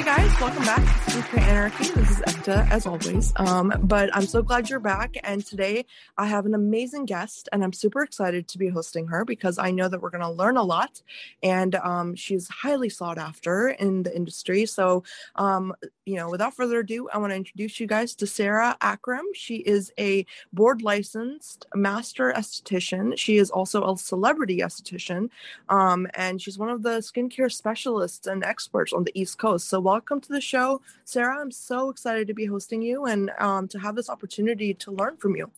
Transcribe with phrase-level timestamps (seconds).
[0.00, 1.84] Hi guys, welcome back to Skin Anarchy.
[1.90, 3.34] This is Ekta as always.
[3.36, 5.18] Um, but I'm so glad you're back.
[5.22, 5.84] And today
[6.16, 9.72] I have an amazing guest, and I'm super excited to be hosting her because I
[9.72, 11.02] know that we're going to learn a lot.
[11.42, 14.64] And um, she's highly sought after in the industry.
[14.64, 15.04] So,
[15.36, 15.74] um,
[16.10, 19.24] you know, without further ado, I want to introduce you guys to Sarah Akram.
[19.32, 23.16] She is a board licensed master esthetician.
[23.16, 25.30] She is also a celebrity esthetician,
[25.68, 29.68] um, and she's one of the skincare specialists and experts on the East Coast.
[29.68, 31.40] So, welcome to the show, Sarah.
[31.40, 35.16] I'm so excited to be hosting you and um, to have this opportunity to learn
[35.16, 35.48] from you.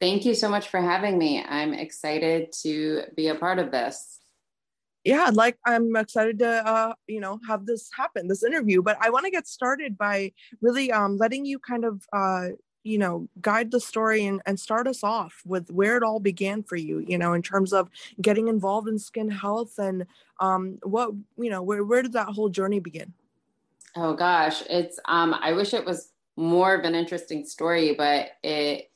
[0.00, 1.44] Thank you so much for having me.
[1.44, 4.20] I'm excited to be a part of this.
[5.04, 8.82] Yeah, like I'm excited to uh, you know have this happen, this interview.
[8.82, 12.48] But I want to get started by really um, letting you kind of uh,
[12.84, 16.62] you know guide the story and, and start us off with where it all began
[16.62, 17.88] for you you know in terms of
[18.20, 20.04] getting involved in skin health and
[20.40, 23.14] um, what you know where, where did that whole journey begin
[23.96, 28.90] Oh gosh, it's um I wish it was more of an interesting story, but it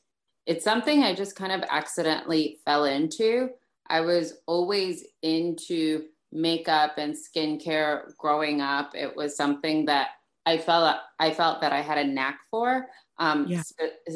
[0.45, 3.49] it's something I just kind of accidentally fell into.
[3.89, 8.91] I was always into makeup and skincare growing up.
[8.95, 10.09] It was something that
[10.45, 12.87] I felt I felt that I had a knack for.
[13.17, 13.63] Um, yeah.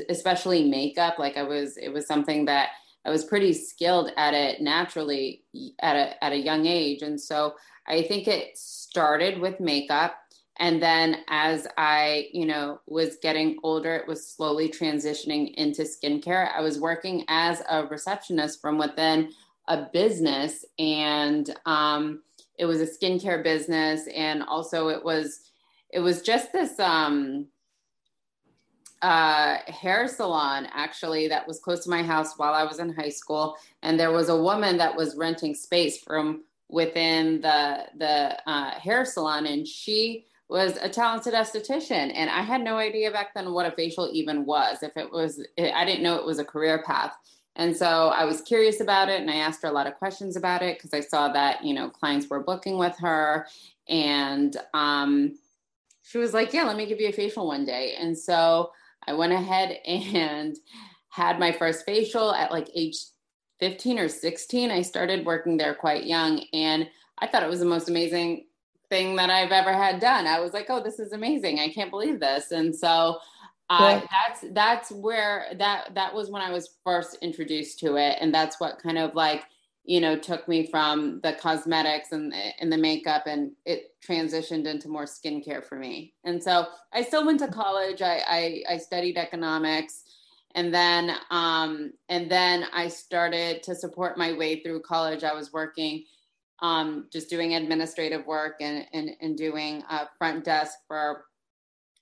[0.07, 1.19] especially makeup.
[1.19, 2.69] Like I was, it was something that
[3.05, 5.43] I was pretty skilled at it naturally
[5.81, 10.15] at a at a young age, and so I think it started with makeup
[10.57, 16.51] and then as i you know was getting older it was slowly transitioning into skincare
[16.55, 19.29] i was working as a receptionist from within
[19.67, 22.21] a business and um,
[22.57, 25.49] it was a skincare business and also it was
[25.89, 27.47] it was just this um,
[29.01, 33.09] uh, hair salon actually that was close to my house while i was in high
[33.09, 33.57] school.
[33.81, 39.05] And there was a woman that was renting space from within the the uh, hair
[39.05, 42.11] salon and she was a talented esthetician.
[42.15, 45.45] And i had no idea back then what a facial even was if it was
[45.59, 47.13] i didn't know it was a career path
[47.55, 50.35] and so i was curious about it and i asked her a lot of questions
[50.35, 53.47] about it because i saw that you know clients were booking with her
[53.89, 55.37] and um,
[56.03, 58.71] she was like yeah let me give you a facial one day and so
[59.07, 60.57] i went ahead and
[61.09, 62.97] had my first facial at like age
[63.59, 66.89] 15 or 16 i started working there quite young and
[67.19, 68.45] i thought it was the most amazing
[68.93, 70.27] thing that I've ever had done.
[70.27, 71.59] I was like, oh, this is amazing.
[71.59, 72.51] I can't believe this.
[72.51, 73.17] And so
[73.69, 78.33] uh, that's that's where that that was when I was first introduced to it, and
[78.33, 79.45] that's what kind of like
[79.85, 84.89] you know took me from the cosmetics and and the makeup, and it transitioned into
[84.89, 86.13] more skincare for me.
[86.23, 88.01] And so I still went to college.
[88.01, 90.03] I I, I studied economics,
[90.55, 95.23] and then um, and then I started to support my way through college.
[95.23, 96.03] I was working
[96.63, 101.25] um, just doing administrative work and, and, and doing a front desk for,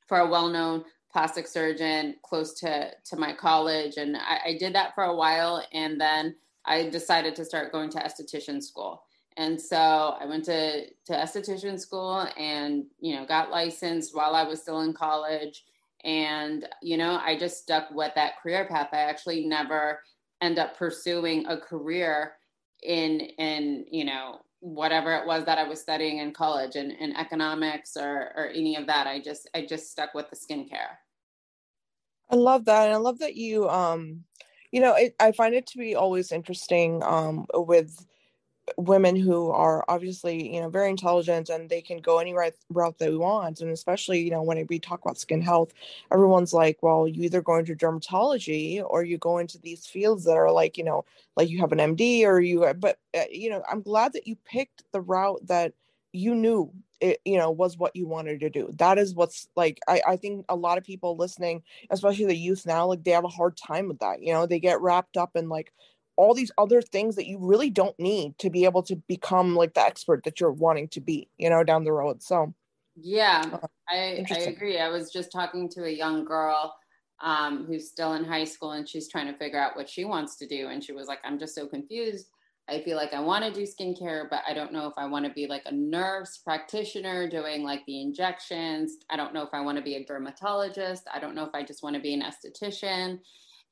[0.08, 3.98] for a well-known plastic surgeon close to, to my college.
[3.98, 5.66] And I, I did that for a while.
[5.74, 6.36] And then
[6.66, 9.04] I decided to start going to esthetician school.
[9.38, 9.78] And so
[10.20, 14.82] I went to, to esthetician school and, you know, got licensed while I was still
[14.82, 15.64] in college.
[16.04, 18.90] And, you know, I just stuck with that career path.
[18.92, 20.02] I actually never
[20.42, 22.34] end up pursuing a career
[22.84, 27.16] in, in, you know, whatever it was that I was studying in college and in
[27.18, 29.08] economics or or any of that.
[29.08, 30.98] I just I just stuck with the skincare.
[32.30, 32.86] I love that.
[32.86, 34.24] And I love that you um
[34.72, 38.06] you know, it, I find it to be always interesting um with
[38.78, 42.98] women who are obviously you know very intelligent and they can go any right route
[42.98, 45.74] they want and especially you know when we talk about skin health
[46.12, 50.38] everyone's like well you either go into dermatology or you go into these fields that
[50.38, 51.06] are like you know
[51.36, 54.36] like you have an md or you but uh, you know i'm glad that you
[54.46, 55.74] picked the route that
[56.14, 58.70] you knew it you know was what you wanted to do.
[58.78, 62.66] That is what's like I, I think a lot of people listening especially the youth
[62.66, 64.46] now like they have a hard time with that you know?
[64.46, 65.74] They get wrapped up in like
[66.16, 69.74] all these other things that you really don't need to be able to become like
[69.74, 72.22] the expert that you're wanting to be, you know, down the road.
[72.22, 72.54] So,
[72.96, 74.80] yeah, uh, I, I agree.
[74.80, 76.76] I was just talking to a young girl
[77.22, 80.36] um, who's still in high school and she's trying to figure out what she wants
[80.38, 80.68] to do.
[80.68, 82.28] And she was like, I'm just so confused.
[82.70, 85.26] I feel like I want to do skincare, but I don't know if I want
[85.26, 88.98] to be like a nurse practitioner doing like the injections.
[89.10, 91.04] I don't know if I want to be a dermatologist.
[91.14, 93.20] I don't know if I just want to be an esthetician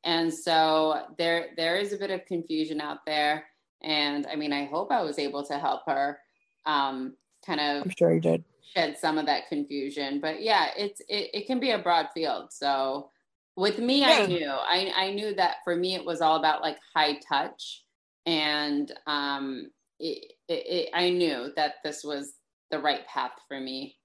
[0.03, 3.45] and so there there is a bit of confusion out there.
[3.81, 6.19] And i mean i hope i was able to help her
[6.65, 7.15] um,
[7.45, 8.43] kind of i'm sure you did.
[8.75, 10.19] shed some of that confusion.
[10.19, 12.51] But yeah it's it, it can be a broad field.
[12.51, 13.09] So
[13.55, 14.19] with me yeah.
[14.23, 14.49] i knew.
[14.49, 17.83] I, I knew that for me it was all about like high touch.
[18.25, 22.33] And um it, it, it, i knew that this was
[22.71, 23.95] the right path for me.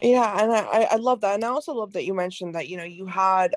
[0.00, 2.76] Yeah, and I I love that, and I also love that you mentioned that you
[2.76, 3.54] know you had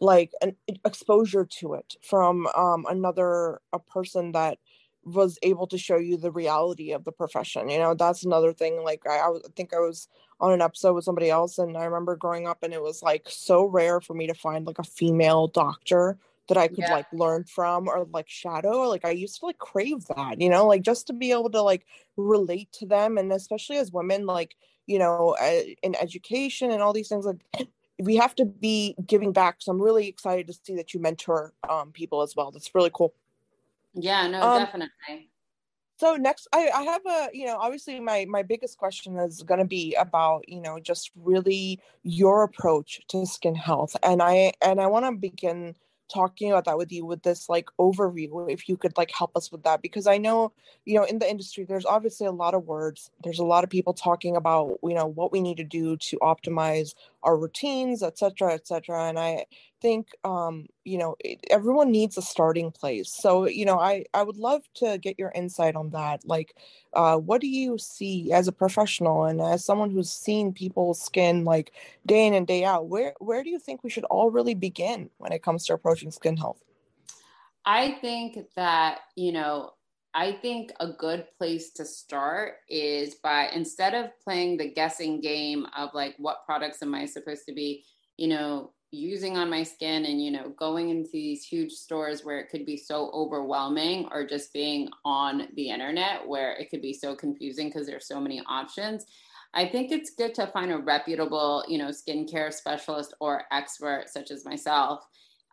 [0.00, 0.54] like an
[0.84, 4.58] exposure to it from um another a person that
[5.04, 8.82] was able to show you the reality of the profession you know that's another thing
[8.82, 10.08] like I, I think i was
[10.40, 13.26] on an episode with somebody else and i remember growing up and it was like
[13.28, 16.18] so rare for me to find like a female doctor
[16.48, 16.92] that i could yeah.
[16.92, 20.66] like learn from or like shadow like i used to like crave that you know
[20.66, 21.86] like just to be able to like
[22.16, 24.56] relate to them and especially as women like
[24.86, 25.36] you know
[25.82, 27.68] in education and all these things like
[28.00, 31.52] we have to be giving back so i'm really excited to see that you mentor
[31.68, 32.50] um, people as well.
[32.50, 33.14] That's really cool.
[33.94, 35.30] Yeah, no, um, definitely.
[35.98, 39.58] So next, I, I have a, you know, obviously my my biggest question is going
[39.58, 44.80] to be about, you know, just really your approach to skin health, and I and
[44.80, 45.74] I want to begin
[46.08, 49.52] talking about that with you with this like overview if you could like help us
[49.52, 50.52] with that because i know
[50.84, 53.70] you know in the industry there's obviously a lot of words there's a lot of
[53.70, 58.52] people talking about you know what we need to do to optimize our routines etc
[58.52, 59.44] etc and i
[59.80, 63.10] think um, you know it, everyone needs a starting place.
[63.10, 66.26] So you know i i would love to get your insight on that.
[66.26, 66.56] Like
[66.94, 71.44] uh, what do you see as a professional and as someone who's seen people's skin
[71.44, 71.72] like
[72.06, 75.10] day in and day out where where do you think we should all really begin
[75.18, 76.62] when it comes to approaching skin health?
[77.64, 79.72] I think that you know
[80.14, 85.66] I think a good place to start is by instead of playing the guessing game
[85.76, 87.84] of like what products am I supposed to be,
[88.16, 92.38] you know, using on my skin and you know going into these huge stores where
[92.38, 96.92] it could be so overwhelming or just being on the internet where it could be
[96.92, 99.04] so confusing because there's so many options
[99.52, 104.30] i think it's good to find a reputable you know skincare specialist or expert such
[104.30, 105.06] as myself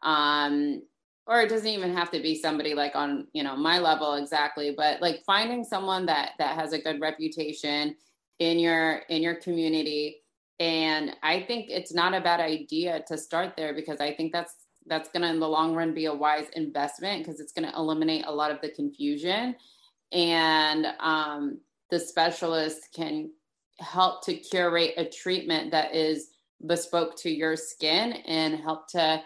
[0.04, 0.82] um,
[1.28, 4.74] or it doesn't even have to be somebody like on you know my level exactly
[4.76, 7.96] but like finding someone that that has a good reputation
[8.40, 10.22] in your in your community
[10.60, 14.66] and i think it's not a bad idea to start there because i think that's
[14.88, 17.76] that's going to in the long run be a wise investment because it's going to
[17.76, 19.56] eliminate a lot of the confusion.
[20.12, 21.60] And um,
[21.90, 23.32] the specialist can
[23.80, 26.30] help to curate a treatment that is
[26.66, 29.22] bespoke to your skin and help to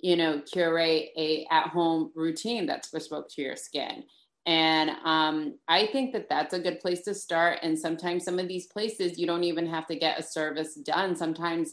[0.00, 4.04] you know curate a at home routine that's bespoke to your skin
[4.46, 7.60] and um, I think that that's a good place to start.
[7.62, 11.16] And sometimes some of these places, you don't even have to get a service done.
[11.16, 11.72] Sometimes,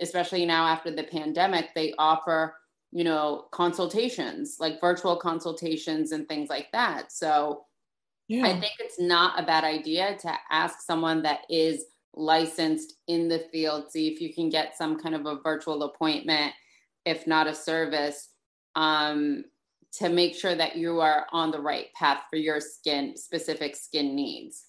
[0.00, 2.56] especially now after the pandemic, they offer,
[2.92, 7.10] you know, consultations, like virtual consultations and things like that.
[7.10, 7.64] So
[8.28, 8.46] yeah.
[8.46, 13.38] I think it's not a bad idea to ask someone that is licensed in the
[13.50, 16.52] field, see if you can get some kind of a virtual appointment,
[17.06, 18.28] if not a service.
[18.76, 19.44] Um,
[19.98, 24.14] to make sure that you are on the right path for your skin specific skin
[24.14, 24.66] needs.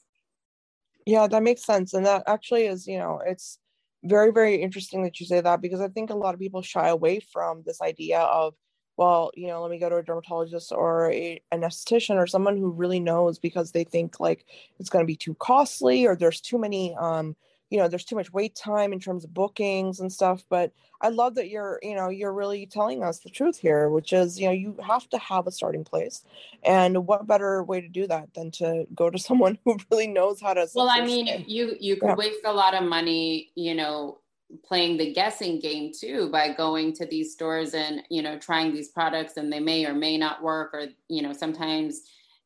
[1.06, 1.94] Yeah that makes sense.
[1.94, 3.60] And that actually is you know it's
[4.04, 6.88] very very interesting that you say that because i think a lot of people shy
[6.90, 8.56] away from this idea of
[8.98, 12.58] well you know let me go to a dermatologist or a, an esthetician or someone
[12.58, 14.46] who really knows because they think like
[14.80, 17.36] it's going to be too costly or there's too many um
[17.72, 21.10] you know there's too much wait time in terms of bookings and stuff but i
[21.10, 24.46] love that you're you know you're really telling us the truth here which is you
[24.46, 26.24] know you have to have a starting place
[26.64, 30.40] and what better way to do that than to go to someone who really knows
[30.40, 32.16] how to well i mean you you could yeah.
[32.16, 34.20] waste a lot of money you know
[34.66, 38.90] playing the guessing game too by going to these stores and you know trying these
[38.90, 42.02] products and they may or may not work or you know sometimes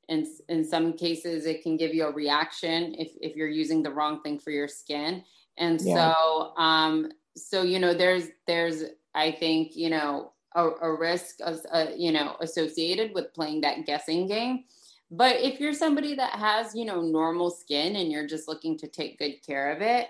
[0.10, 3.92] in, in some cases it can give you a reaction if, if you're using the
[3.92, 5.24] wrong thing for your skin
[5.58, 6.14] and yeah.
[6.14, 8.84] so um so you know there's there's
[9.14, 13.86] i think you know a, a risk of uh, you know associated with playing that
[13.86, 14.64] guessing game
[15.12, 18.88] but if you're somebody that has you know normal skin and you're just looking to
[18.88, 20.08] take good care of it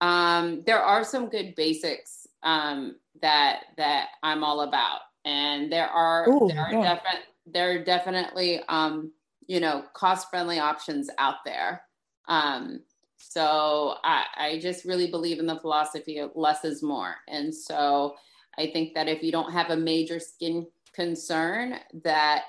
[0.00, 6.28] um there are some good basics um that that i'm all about and there are
[6.28, 6.82] Ooh, there are yeah.
[6.82, 9.10] definite there are definitely um
[9.48, 11.82] you know cost friendly options out there.
[12.28, 12.80] Um,
[13.16, 17.16] so I, I just really believe in the philosophy of less is more.
[17.26, 18.14] And so
[18.58, 22.42] i think that if you don't have a major skin concern that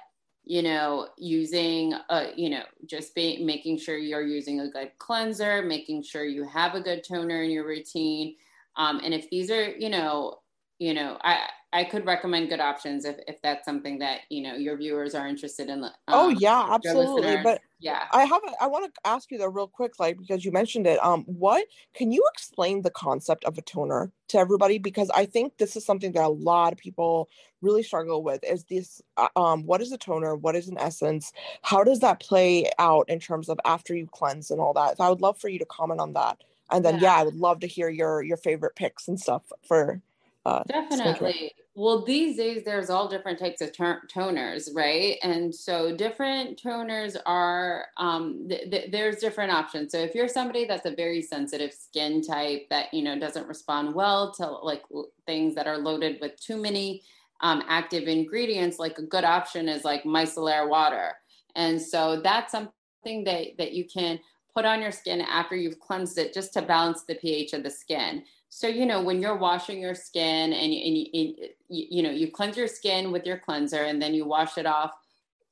[0.44, 5.62] you know using a you know just be, making sure you're using a good cleanser
[5.62, 8.36] making sure you have a good toner in your routine
[8.76, 10.40] um, and if these are you know
[10.80, 14.56] you know i I could recommend good options if, if that's something that you know
[14.56, 15.84] your viewers are interested in.
[15.84, 17.38] Um, oh yeah, absolutely.
[17.44, 20.44] But yeah, I have a, I want to ask you though real quick, like because
[20.44, 21.04] you mentioned it.
[21.04, 24.80] Um, what can you explain the concept of a toner to everybody?
[24.80, 27.30] Because I think this is something that a lot of people
[27.62, 28.44] really struggle with.
[28.44, 30.36] Is this uh, um, what is a toner?
[30.36, 31.32] What is an essence?
[31.62, 34.98] How does that play out in terms of after you cleanse and all that?
[34.98, 37.02] So I would love for you to comment on that and then yeah.
[37.02, 37.16] yeah.
[37.16, 40.02] i would love to hear your your favorite picks and stuff for
[40.46, 41.50] uh definitely skincare.
[41.76, 47.88] well these days there's all different types of toners right and so different toners are
[47.98, 52.22] um th- th- there's different options so if you're somebody that's a very sensitive skin
[52.22, 54.84] type that you know doesn't respond well to like
[55.26, 57.02] things that are loaded with too many
[57.42, 61.14] um, active ingredients like a good option is like micellar water
[61.56, 64.20] and so that's something that that you can
[64.54, 67.70] put on your skin after you've cleansed it just to balance the pH of the
[67.70, 68.24] skin.
[68.50, 71.36] So, you know, when you're washing your skin and, and, you, and
[71.70, 74.66] you, you know, you cleanse your skin with your cleanser and then you wash it
[74.66, 74.92] off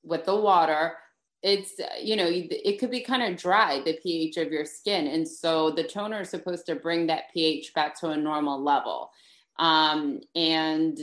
[0.03, 0.95] with the water,
[1.43, 5.07] it's, you know, it could be kind of dry, the pH of your skin.
[5.07, 9.11] And so the toner is supposed to bring that pH back to a normal level.
[9.59, 10.99] Um, and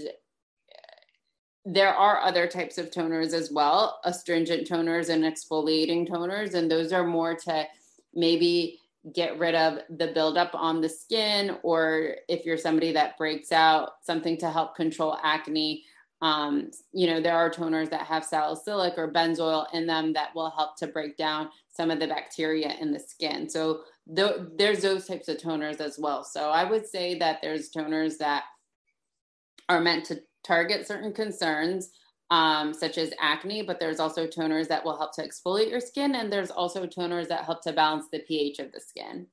[1.64, 6.92] there are other types of toners as well astringent toners and exfoliating toners and those
[6.92, 7.66] are more to
[8.14, 8.78] maybe
[9.12, 13.90] get rid of the buildup on the skin, or if you're somebody that breaks out,
[14.02, 15.84] something to help control acne.
[16.22, 20.50] Um, you know, there are toners that have salicylic or benzoyl in them that will
[20.50, 23.48] help to break down some of the bacteria in the skin.
[23.48, 23.82] So
[24.16, 26.24] th- there's those types of toners as well.
[26.24, 28.44] So I would say that there's toners that
[29.68, 31.90] are meant to target certain concerns
[32.30, 36.14] um, such as acne, but there's also toners that will help to exfoliate your skin,
[36.14, 39.26] and there's also toners that help to balance the pH of the skin.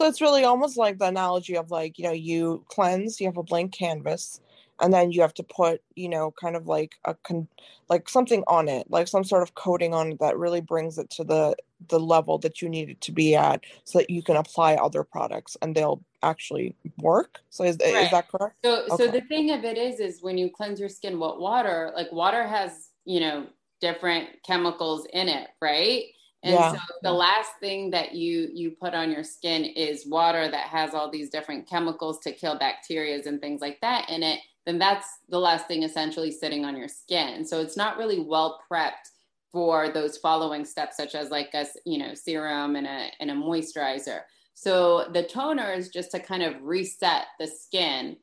[0.00, 3.38] So it's really almost like the analogy of like, you know, you cleanse, you have
[3.38, 4.40] a blank canvas,
[4.80, 7.48] and then you have to put you know kind of like a con
[7.88, 11.08] like something on it like some sort of coating on it that really brings it
[11.10, 11.54] to the
[11.88, 15.02] the level that you need it to be at so that you can apply other
[15.02, 18.04] products and they'll actually work so is, right.
[18.04, 18.96] is that correct so okay.
[18.96, 22.10] so the thing of it is is when you cleanse your skin with water like
[22.12, 23.46] water has you know
[23.80, 26.04] different chemicals in it right
[26.42, 26.72] and yeah.
[26.72, 30.94] so the last thing that you you put on your skin is water that has
[30.94, 35.20] all these different chemicals to kill bacteria and things like that in it then that's
[35.28, 37.44] the last thing essentially sitting on your skin.
[37.44, 39.10] So it's not really well prepped
[39.52, 43.34] for those following steps, such as like a you know serum and a and a
[43.34, 44.22] moisturizer.
[44.58, 48.16] So the toner is just to kind of reset the skin.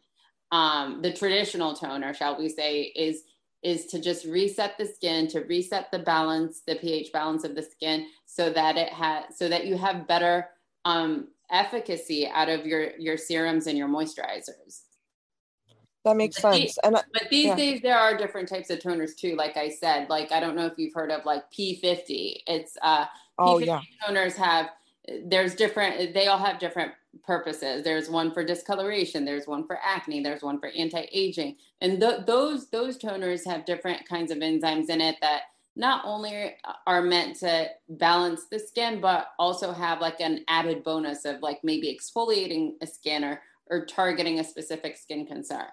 [0.51, 3.21] Um, the traditional toner, shall we say, is
[3.61, 7.61] is to just reset the skin, to reset the balance, the pH balance of the
[7.61, 10.49] skin, so that it has so that you have better
[10.85, 14.81] um, efficacy out of your your serums and your moisturizers
[16.03, 16.79] That makes but sense.
[16.83, 17.55] and I, but these yeah.
[17.55, 19.35] days there are different types of toners too.
[19.35, 22.41] Like I said, like I don't know if you've heard of like P50.
[22.47, 23.05] It's uh,
[23.37, 23.81] oh P50 yeah.
[24.03, 24.71] Toners have
[25.25, 26.13] there's different.
[26.13, 26.93] They all have different
[27.23, 27.83] purposes.
[27.83, 29.25] There's one for discoloration.
[29.25, 30.23] There's one for acne.
[30.23, 31.57] There's one for anti-aging.
[31.81, 35.43] And th- those those toners have different kinds of enzymes in it that
[35.75, 36.55] not only
[36.85, 41.59] are meant to balance the skin, but also have like an added bonus of like
[41.63, 45.67] maybe exfoliating a skin or or targeting a specific skin concern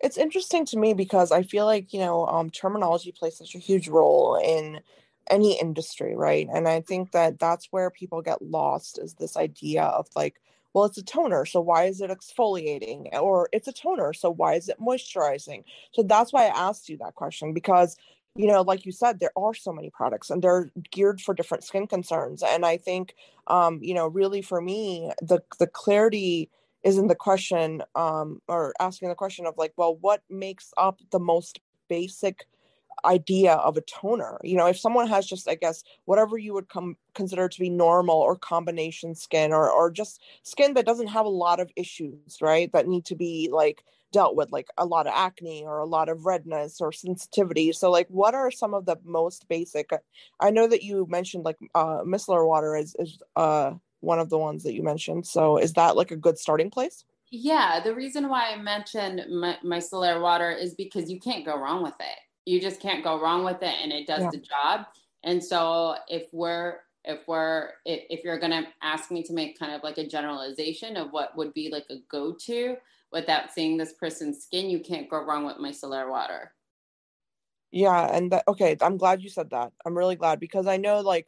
[0.00, 3.58] it's interesting to me because I feel like you know um, terminology plays such a
[3.58, 4.80] huge role in
[5.30, 6.48] any industry, right?
[6.52, 10.40] And I think that that's where people get lost is this idea of like,
[10.72, 13.08] well, it's a toner, so why is it exfoliating?
[13.18, 15.64] Or it's a toner, so why is it moisturizing?
[15.92, 17.96] So that's why I asked you that question because
[18.34, 21.64] you know like you said there are so many products and they're geared for different
[21.64, 23.14] skin concerns and i think
[23.46, 26.50] um you know really for me the the clarity
[26.82, 31.18] isn't the question um, or asking the question of like well what makes up the
[31.18, 32.46] most basic
[33.04, 36.68] idea of a toner you know if someone has just i guess whatever you would
[36.68, 41.26] come consider to be normal or combination skin or or just skin that doesn't have
[41.26, 45.06] a lot of issues right that need to be like dealt with like a lot
[45.06, 48.86] of acne or a lot of redness or sensitivity so like what are some of
[48.86, 49.90] the most basic
[50.40, 54.38] i know that you mentioned like uh micellar water is is uh one of the
[54.38, 55.26] ones that you mentioned.
[55.26, 57.04] So is that like a good starting place?
[57.30, 61.82] Yeah, the reason why I mentioned my, micellar water is because you can't go wrong
[61.82, 62.18] with it.
[62.46, 64.30] You just can't go wrong with it, and it does yeah.
[64.30, 64.86] the job.
[65.24, 69.58] And so if we're if we're if, if you're going to ask me to make
[69.58, 72.76] kind of like a generalization of what would be like a go-to
[73.12, 76.52] without seeing this person's skin, you can't go wrong with micellar water.
[77.72, 79.72] Yeah, and that okay, I'm glad you said that.
[79.84, 81.26] I'm really glad because I know like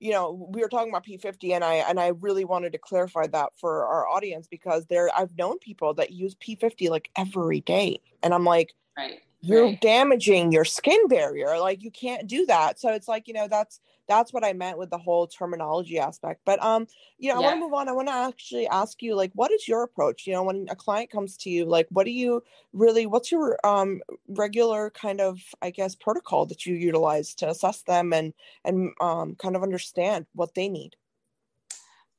[0.00, 3.26] you know we were talking about p50 and i and i really wanted to clarify
[3.26, 8.00] that for our audience because there i've known people that use p50 like every day
[8.22, 9.80] and i'm like right you're right.
[9.80, 13.80] damaging your skin barrier like you can't do that so it's like you know that's
[14.06, 16.86] that's what i meant with the whole terminology aspect but um
[17.18, 17.46] you know yeah.
[17.46, 19.82] i want to move on i want to actually ask you like what is your
[19.82, 22.42] approach you know when a client comes to you like what do you
[22.72, 27.82] really what's your um regular kind of i guess protocol that you utilize to assess
[27.82, 30.96] them and and um kind of understand what they need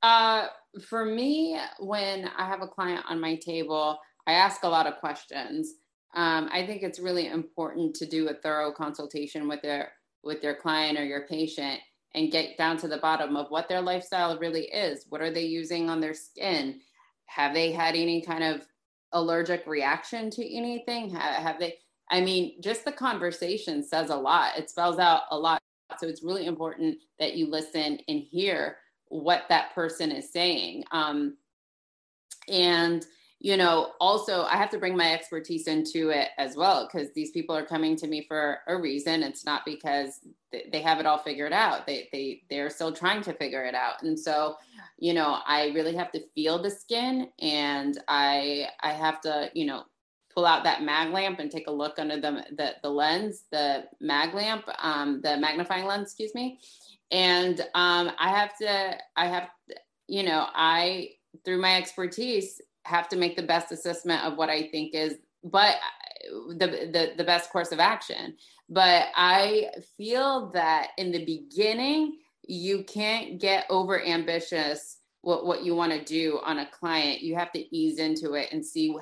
[0.03, 0.47] Uh,
[0.87, 4.97] for me, when I have a client on my table, I ask a lot of
[4.97, 5.75] questions.
[6.13, 10.55] Um, I think it's really important to do a thorough consultation with their with their
[10.55, 11.79] client or your patient
[12.13, 15.05] and get down to the bottom of what their lifestyle really is.
[15.09, 16.79] What are they using on their skin?
[17.25, 18.61] Have they had any kind of
[19.13, 21.09] allergic reaction to anything?
[21.09, 21.75] Have, have they?
[22.09, 24.57] I mean, just the conversation says a lot.
[24.57, 25.61] It spells out a lot.
[25.97, 28.77] So it's really important that you listen and hear
[29.07, 30.83] what that person is saying.
[30.91, 31.37] Um,
[32.49, 33.05] and
[33.43, 37.31] you know, also I have to bring my expertise into it as well because these
[37.31, 39.23] people are coming to me for a reason.
[39.23, 40.19] It's not because
[40.71, 41.87] they have it all figured out.
[41.87, 44.03] They they they're still trying to figure it out.
[44.03, 44.57] And so,
[44.99, 49.65] you know, I really have to feel the skin and I I have to, you
[49.65, 49.85] know,
[50.35, 53.85] pull out that mag lamp and take a look under the the, the lens, the
[53.99, 56.59] mag lamp, um, the magnifying lens, excuse me.
[57.09, 59.49] And um, I have to I have
[60.07, 64.67] you know, I through my expertise have to make the best assessment of what I
[64.67, 68.35] think is, but uh, the, the, the best course of action.
[68.69, 75.75] But I feel that in the beginning, you can't get over ambitious what, what you
[75.75, 77.21] want to do on a client.
[77.21, 78.95] You have to ease into it and see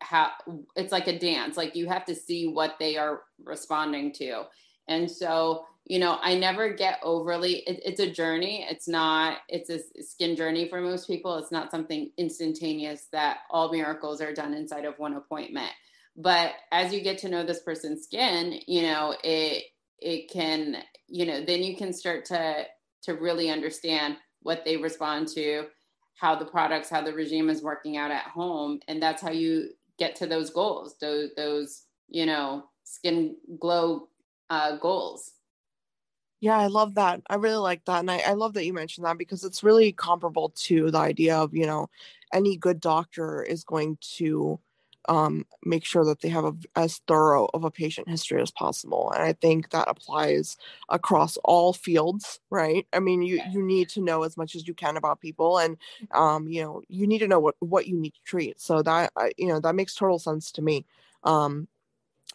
[0.00, 0.30] how
[0.76, 1.56] it's like a dance.
[1.56, 4.44] Like you have to see what they are responding to.
[4.88, 8.66] And so you know i never get overly it, it's a journey.
[8.68, 11.36] It's not it's a skin journey for most people.
[11.36, 15.70] It's not something instantaneous that all miracles are done inside of one appointment.
[16.16, 19.64] But as you get to know this person's skin you know it
[20.00, 22.64] it can you know then you can start to
[23.02, 25.66] to really understand what they respond to
[26.16, 28.80] how the products how the regime is working out at home.
[28.88, 34.08] And that's how you get to those goals those those you know skin glow
[34.50, 35.32] uh, goals
[36.44, 37.22] yeah, I love that.
[37.30, 38.00] I really like that.
[38.00, 41.38] And I, I love that you mentioned that because it's really comparable to the idea
[41.38, 41.88] of, you know,
[42.34, 44.60] any good doctor is going to
[45.08, 49.10] um, make sure that they have a, as thorough of a patient history as possible.
[49.14, 50.58] And I think that applies
[50.90, 52.86] across all fields, right?
[52.92, 55.78] I mean, you, you need to know as much as you can about people and,
[56.12, 58.60] um, you know, you need to know what, what you need to treat.
[58.60, 60.84] So that, you know, that makes total sense to me.
[61.22, 61.68] Um,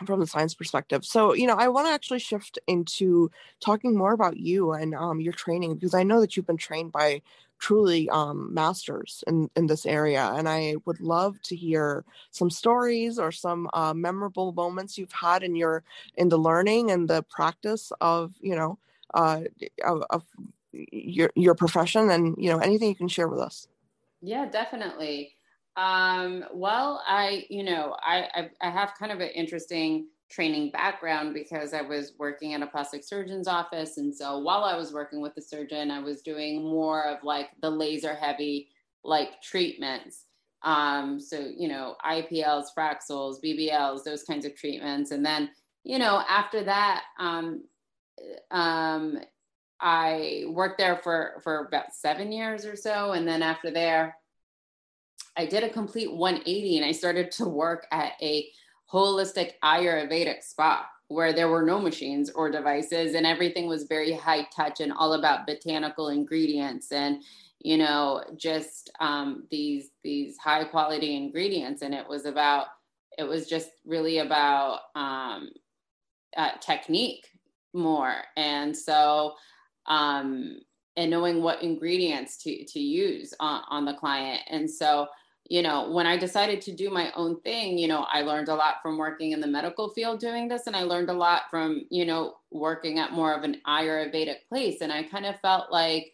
[0.06, 1.04] from the science perspective.
[1.06, 5.20] So, you know, I want to actually shift into talking more about you and um,
[5.20, 7.22] your training because I know that you've been trained by
[7.60, 10.32] truly um, masters in, in this area.
[10.36, 15.44] And I would love to hear some stories or some uh, memorable moments you've had
[15.44, 15.84] in your
[16.16, 18.80] in the learning and the practice of, you know,
[19.14, 19.42] uh,
[19.84, 20.24] of, of
[20.72, 23.68] your your profession and you know anything you can share with us.
[24.22, 25.34] Yeah, definitely.
[25.80, 31.34] Um, well, I, you know, I, I, I have kind of an interesting training background
[31.34, 33.98] because I was working at a plastic surgeon's office.
[33.98, 37.52] And so while I was working with the surgeon, I was doing more of like
[37.62, 38.68] the laser heavy
[39.06, 40.26] like treatments.
[40.64, 45.12] Um, so, you know, IPLs, Fraxels, BBLs, those kinds of treatments.
[45.12, 45.50] And then,
[45.86, 47.64] you know, after that, um,
[48.52, 49.20] um,
[49.80, 53.14] I worked there for, for about seven years or so.
[53.14, 54.18] And then after there,
[55.40, 58.50] I did a complete 180 and I started to work at a
[58.92, 64.46] holistic Ayurvedic spa where there were no machines or devices and everything was very high
[64.54, 67.24] touch and all about botanical ingredients and
[67.62, 71.84] you know just um, these these high quality ingredients.
[71.84, 72.66] And it was about
[73.18, 75.52] it was just really about um,
[76.36, 77.30] uh, technique
[77.74, 78.16] more.
[78.36, 79.36] And so
[79.86, 80.60] um,
[80.98, 84.42] and knowing what ingredients to to use on, on the client.
[84.50, 85.08] And so
[85.50, 88.56] you know, when I decided to do my own thing, you know, I learned a
[88.56, 90.68] lot from working in the medical field doing this.
[90.68, 94.82] And I learned a lot from, you know, working at more of an Ayurvedic place.
[94.82, 96.14] And I kind of felt like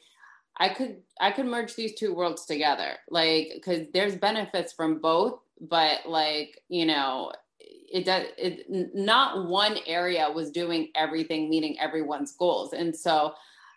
[0.57, 2.93] I could, I could merge these two worlds together.
[3.09, 9.77] Like, cause there's benefits from both, but like, you know, it does, it, not one
[9.85, 12.71] area was doing everything, meeting everyone's goals.
[12.71, 13.33] And so,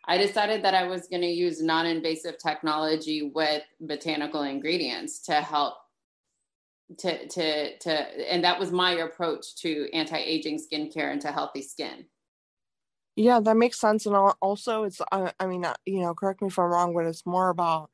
[0.09, 5.35] I decided that I was going to use non invasive technology with botanical ingredients to
[5.35, 5.75] help
[6.97, 12.07] to to to and that was my approach to anti-aging skincare and to healthy skin.
[13.17, 16.49] Yeah that makes sense and also it's i, I mean uh, you know correct me
[16.49, 17.91] if i'm wrong but it's more about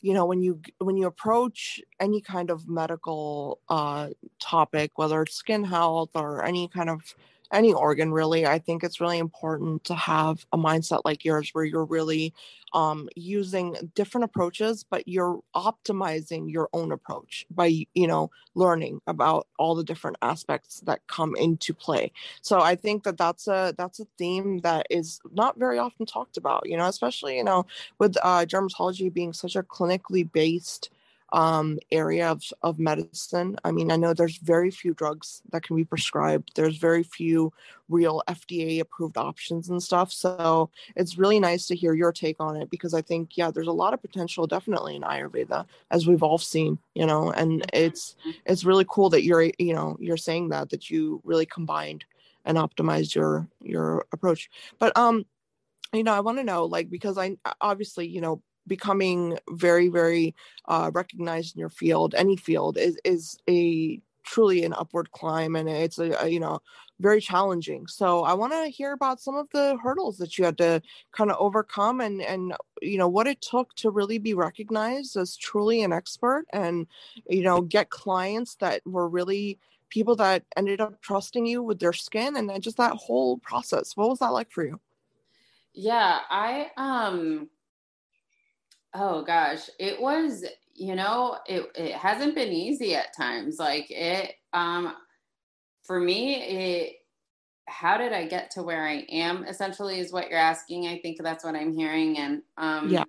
[0.00, 4.08] you know when you when you approach any kind of medical uh
[4.40, 7.02] topic whether it's skin health or any kind of
[7.52, 11.64] any organ really i think it's really important to have a mindset like yours where
[11.64, 12.32] you're really
[12.72, 19.46] um, using different approaches but you're optimizing your own approach by you know learning about
[19.58, 22.10] all the different aspects that come into play.
[22.42, 26.36] So i think that that's a that's a theme that is not very often talked
[26.36, 27.66] about you know especially you know
[27.98, 30.90] with uh, dermatology being such a clinically based
[31.34, 33.56] um, area of, of medicine.
[33.64, 36.52] I mean, I know there's very few drugs that can be prescribed.
[36.54, 37.52] There's very few
[37.88, 40.12] real FDA approved options and stuff.
[40.12, 43.66] So it's really nice to hear your take on it because I think, yeah, there's
[43.66, 47.68] a lot of potential definitely in Ayurveda, as we've all seen, you know, and mm-hmm.
[47.72, 48.14] it's
[48.46, 52.04] it's really cool that you're, you know, you're saying that that you really combined
[52.44, 54.48] and optimized your your approach.
[54.78, 55.26] But um,
[55.92, 60.34] you know, I want to know, like, because I obviously, you know, becoming very very
[60.68, 65.68] uh, recognized in your field any field is is a truly an upward climb and
[65.68, 66.60] it's a, a you know
[67.00, 67.86] very challenging.
[67.86, 70.80] So i want to hear about some of the hurdles that you had to
[71.12, 75.36] kind of overcome and and you know what it took to really be recognized as
[75.36, 76.86] truly an expert and
[77.28, 79.58] you know get clients that were really
[79.90, 83.96] people that ended up trusting you with their skin and then just that whole process.
[83.96, 84.80] What was that like for you?
[85.72, 87.48] Yeah i um
[88.94, 93.58] Oh gosh, it was, you know, it it hasn't been easy at times.
[93.58, 94.94] Like it um
[95.84, 96.96] for me it
[97.68, 100.86] how did I get to where I am essentially is what you're asking.
[100.88, 103.04] I think that's what I'm hearing and um yeah.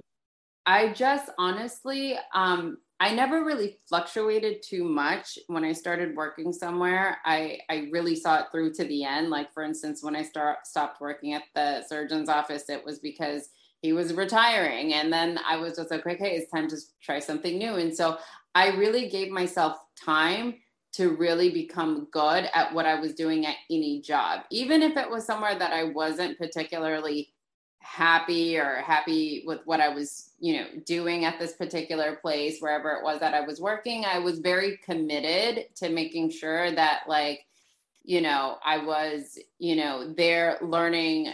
[0.65, 7.19] I just honestly um I never really fluctuated too much when I started working somewhere.
[7.26, 9.30] I I really saw it through to the end.
[9.30, 13.50] Like for instance, when I start stopped working at the surgeon's office, it was because
[13.82, 14.94] he was retiring.
[14.94, 17.76] And then I was just like, okay, it's time to try something new.
[17.76, 18.18] And so
[18.54, 20.56] I really gave myself time
[20.94, 25.10] to really become good at what I was doing at any job, even if it
[25.10, 27.34] was somewhere that I wasn't particularly
[27.80, 32.92] happy or happy with what I was, you know, doing at this particular place, wherever
[32.92, 34.06] it was that I was working.
[34.06, 37.46] I was very committed to making sure that, like,
[38.04, 41.34] you know, I was, you know, there learning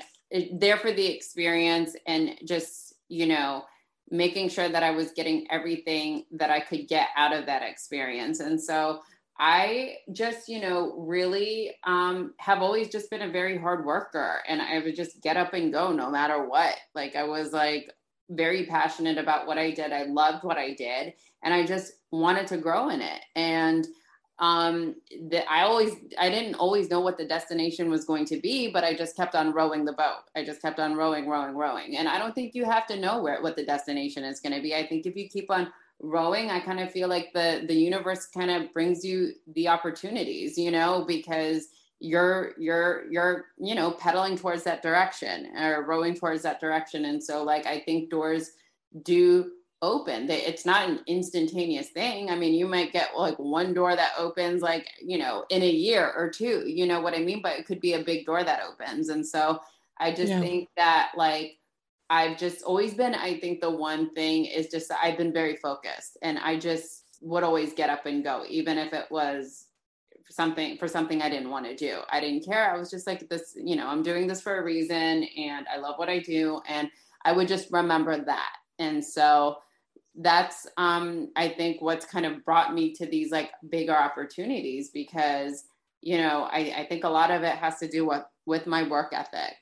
[0.53, 3.63] there for the experience and just you know
[4.09, 8.39] making sure that i was getting everything that i could get out of that experience.
[8.39, 9.01] And so
[9.39, 14.61] i just you know really um, have always just been a very hard worker and
[14.61, 16.75] i would just get up and go no matter what.
[16.95, 17.91] Like i was like
[18.29, 19.91] very passionate about what i did.
[19.91, 21.13] I loved what i did
[21.43, 23.21] and i just wanted to grow in it.
[23.35, 23.87] And
[24.41, 24.95] um
[25.29, 28.83] that i always i didn't always know what the destination was going to be but
[28.83, 30.23] i just kept on rowing the boat.
[30.35, 31.97] I just kept on rowing rowing rowing.
[31.97, 34.61] And i don't think you have to know where what the destination is going to
[34.61, 34.75] be.
[34.75, 35.71] I think if you keep on
[36.03, 40.57] rowing i kind of feel like the the universe kind of brings you the opportunities
[40.57, 41.67] you know because
[42.01, 47.05] you're you're you're you know pedaling towards that direction or rowing towards that direction.
[47.05, 48.51] And so like i think doors
[49.03, 52.29] do open they, it's not an instantaneous thing.
[52.29, 55.69] I mean you might get like one door that opens like you know in a
[55.69, 57.41] year or two you know what i mean?
[57.41, 59.09] But it could be a big door that opens.
[59.09, 59.59] And so
[60.01, 60.39] i just yeah.
[60.39, 61.57] think that like
[62.09, 66.17] i've just always been i think the one thing is just i've been very focused
[66.21, 69.67] and i just would always get up and go even if it was
[70.29, 71.99] something for something i didn't want to do.
[72.09, 72.73] I didn't care.
[72.73, 75.77] I was just like this you know i'm doing this for a reason and i
[75.77, 76.89] love what i do and
[77.23, 78.55] i would just remember that.
[78.79, 79.57] And so
[80.15, 85.63] that's um i think what's kind of brought me to these like bigger opportunities because
[86.01, 88.87] you know i i think a lot of it has to do with with my
[88.87, 89.55] work ethic.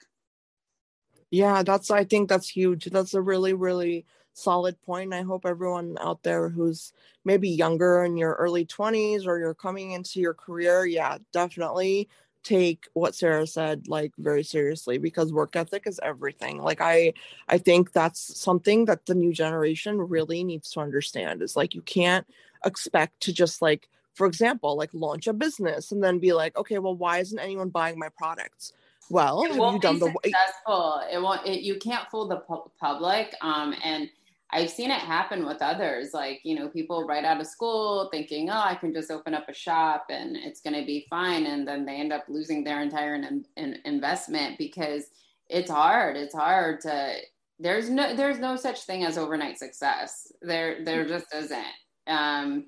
[1.31, 2.85] Yeah that's i think that's huge.
[2.85, 5.13] That's a really really solid point.
[5.13, 6.93] I hope everyone out there who's
[7.25, 12.09] maybe younger in your early 20s or you're coming into your career yeah definitely
[12.43, 16.61] take what Sarah said like very seriously because work ethic is everything.
[16.61, 17.13] Like I
[17.47, 21.81] I think that's something that the new generation really needs to understand is like you
[21.81, 22.25] can't
[22.65, 26.77] expect to just like for example like launch a business and then be like okay
[26.77, 28.73] well why isn't anyone buying my products
[29.09, 32.43] well it have you done the successful it won't it, you can't fool the
[32.79, 34.09] public um and
[34.51, 38.49] I've seen it happen with others, like, you know, people right out of school thinking,
[38.49, 41.45] oh, I can just open up a shop and it's going to be fine.
[41.45, 45.05] And then they end up losing their entire in, in investment because
[45.49, 46.17] it's hard.
[46.17, 47.17] It's hard to,
[47.59, 50.31] there's no, there's no such thing as overnight success.
[50.41, 51.65] There, there just isn't.
[52.07, 52.65] Um,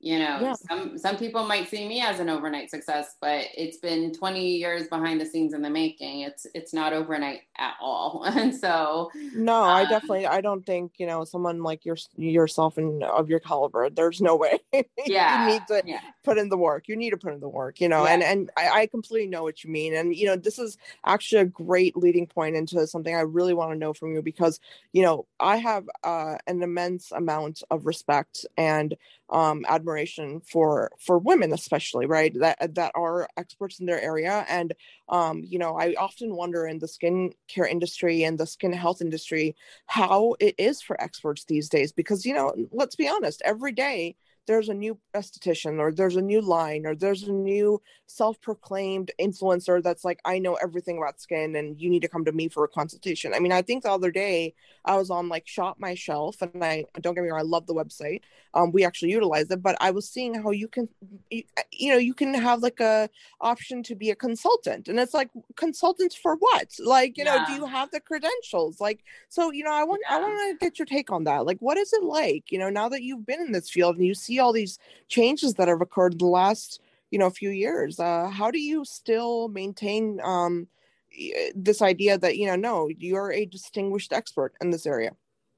[0.00, 0.54] you know yeah.
[0.54, 4.86] some some people might see me as an overnight success but it's been 20 years
[4.88, 9.64] behind the scenes in the making it's it's not overnight at all and so no
[9.64, 13.40] um, i definitely i don't think you know someone like your yourself and of your
[13.40, 14.58] caliber there's no way
[15.06, 16.00] yeah you need to yeah.
[16.24, 18.12] put in the work you need to put in the work you know yeah.
[18.12, 21.42] and and I, I completely know what you mean and you know this is actually
[21.42, 24.60] a great leading point into something i really want to know from you because
[24.92, 28.96] you know i have uh, an immense amount of respect and
[29.30, 34.74] um, admiration for for women especially right that that are experts in their area and
[35.08, 39.00] um, you know i often wonder in the skin care industry and the skin health
[39.00, 39.54] industry
[39.86, 44.16] how it is for experts these days because you know let's be honest every day
[44.48, 49.82] there's a new esthetician or there's a new line or there's a new self-proclaimed influencer
[49.82, 52.64] that's like i know everything about skin and you need to come to me for
[52.64, 53.34] a consultation.
[53.34, 56.64] I mean i think the other day i was on like shop my shelf and
[56.64, 58.22] i don't get me wrong i love the website.
[58.54, 60.88] Um, we actually utilize it but i was seeing how you can
[61.30, 63.10] you, you know you can have like a
[63.42, 66.74] option to be a consultant and it's like consultants for what?
[66.78, 67.36] Like you yeah.
[67.36, 68.80] know do you have the credentials?
[68.80, 70.16] Like so you know i want yeah.
[70.16, 71.44] i want to get your take on that.
[71.44, 74.06] Like what is it like you know now that you've been in this field and
[74.06, 77.98] you see all these changes that have occurred in the last you know few years.
[77.98, 80.68] Uh how do you still maintain um
[81.54, 85.12] this idea that you know no you're a distinguished expert in this area?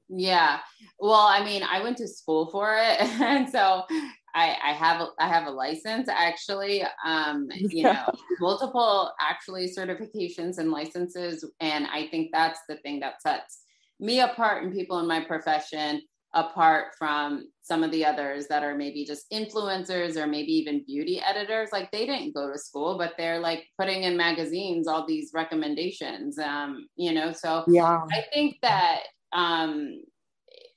[0.09, 0.59] Yeah.
[0.99, 3.85] Well i mean i went to school for it and so
[4.33, 8.05] I, I have a, I have a license actually, um, you know,
[8.39, 13.61] multiple actually certifications and licenses, and I think that's the thing that sets
[13.99, 16.01] me apart and people in my profession
[16.33, 21.21] apart from some of the others that are maybe just influencers or maybe even beauty
[21.21, 25.31] editors like they didn't go to school but they're like putting in magazines all these
[25.33, 28.01] recommendations um you know so yeah.
[28.11, 29.01] I think that
[29.33, 30.01] um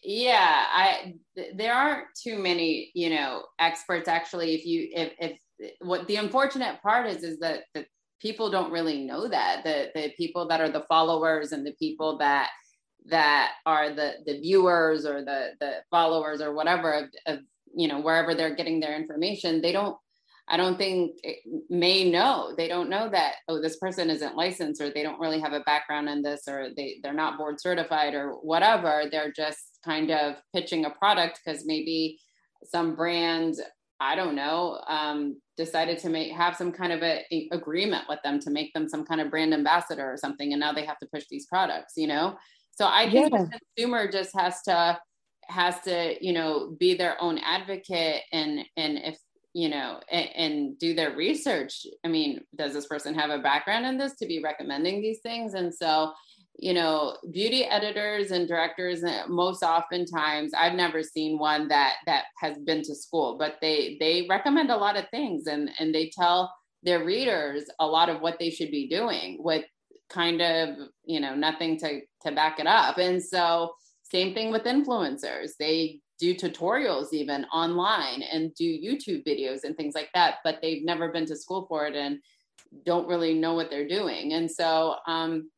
[0.02, 5.38] yeah i th- there aren't too many you know experts actually if you if if
[5.80, 7.86] what the unfortunate part is is that the
[8.20, 12.18] people don't really know that the the people that are the followers and the people
[12.18, 12.50] that
[13.06, 17.38] that are the the viewers or the the followers or whatever of, of
[17.74, 19.96] you know wherever they're getting their information they don't
[20.48, 21.12] i don't think
[21.68, 22.54] may know.
[22.56, 25.60] They don't know that oh this person isn't licensed or they don't really have a
[25.60, 29.04] background in this or they they're not board certified or whatever.
[29.10, 32.18] They're just kind of pitching a product because maybe
[32.64, 33.56] some brand
[34.00, 38.18] i don't know um, decided to make have some kind of a, a, agreement with
[38.24, 40.98] them to make them some kind of brand ambassador or something and now they have
[40.98, 42.34] to push these products you know
[42.76, 43.44] so I think yeah.
[43.44, 44.98] the consumer just has to
[45.48, 49.18] has to you know be their own advocate and and if
[49.52, 53.86] you know and, and, do their research i mean does this person have a background
[53.86, 56.12] in this to be recommending these things and so
[56.58, 62.24] you know beauty editors and directors uh, most oftentimes i've never seen one that that
[62.38, 66.10] has been to school but they they recommend a lot of things and and they
[66.10, 69.64] tell their readers a lot of what they should be doing with
[70.08, 72.98] kind of you know nothing to to back it up.
[72.98, 75.52] And so same thing with influencers.
[75.58, 80.84] They do tutorials even online and do youtube videos and things like that but they've
[80.84, 82.18] never been to school for it and
[82.84, 84.32] don't really know what they're doing.
[84.32, 85.50] And so um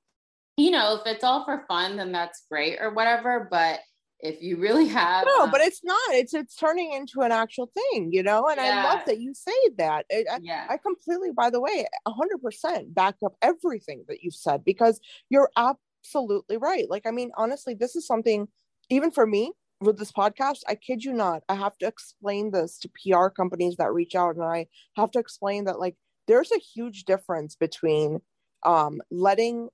[0.57, 3.81] you know if it's all for fun then that's great or whatever but
[4.21, 7.71] if you really have no um, but it's not it's it's turning into an actual
[7.75, 8.85] thing you know and yeah.
[8.85, 10.67] i love that you say that it, yeah.
[10.69, 15.51] I, I completely by the way 100% back up everything that you said because you're
[15.57, 18.49] absolutely right like i mean honestly this is something
[18.89, 22.79] even for me with this podcast i kid you not i have to explain this
[22.79, 26.59] to pr companies that reach out and i have to explain that like there's a
[26.59, 28.21] huge difference between
[28.65, 29.69] um letting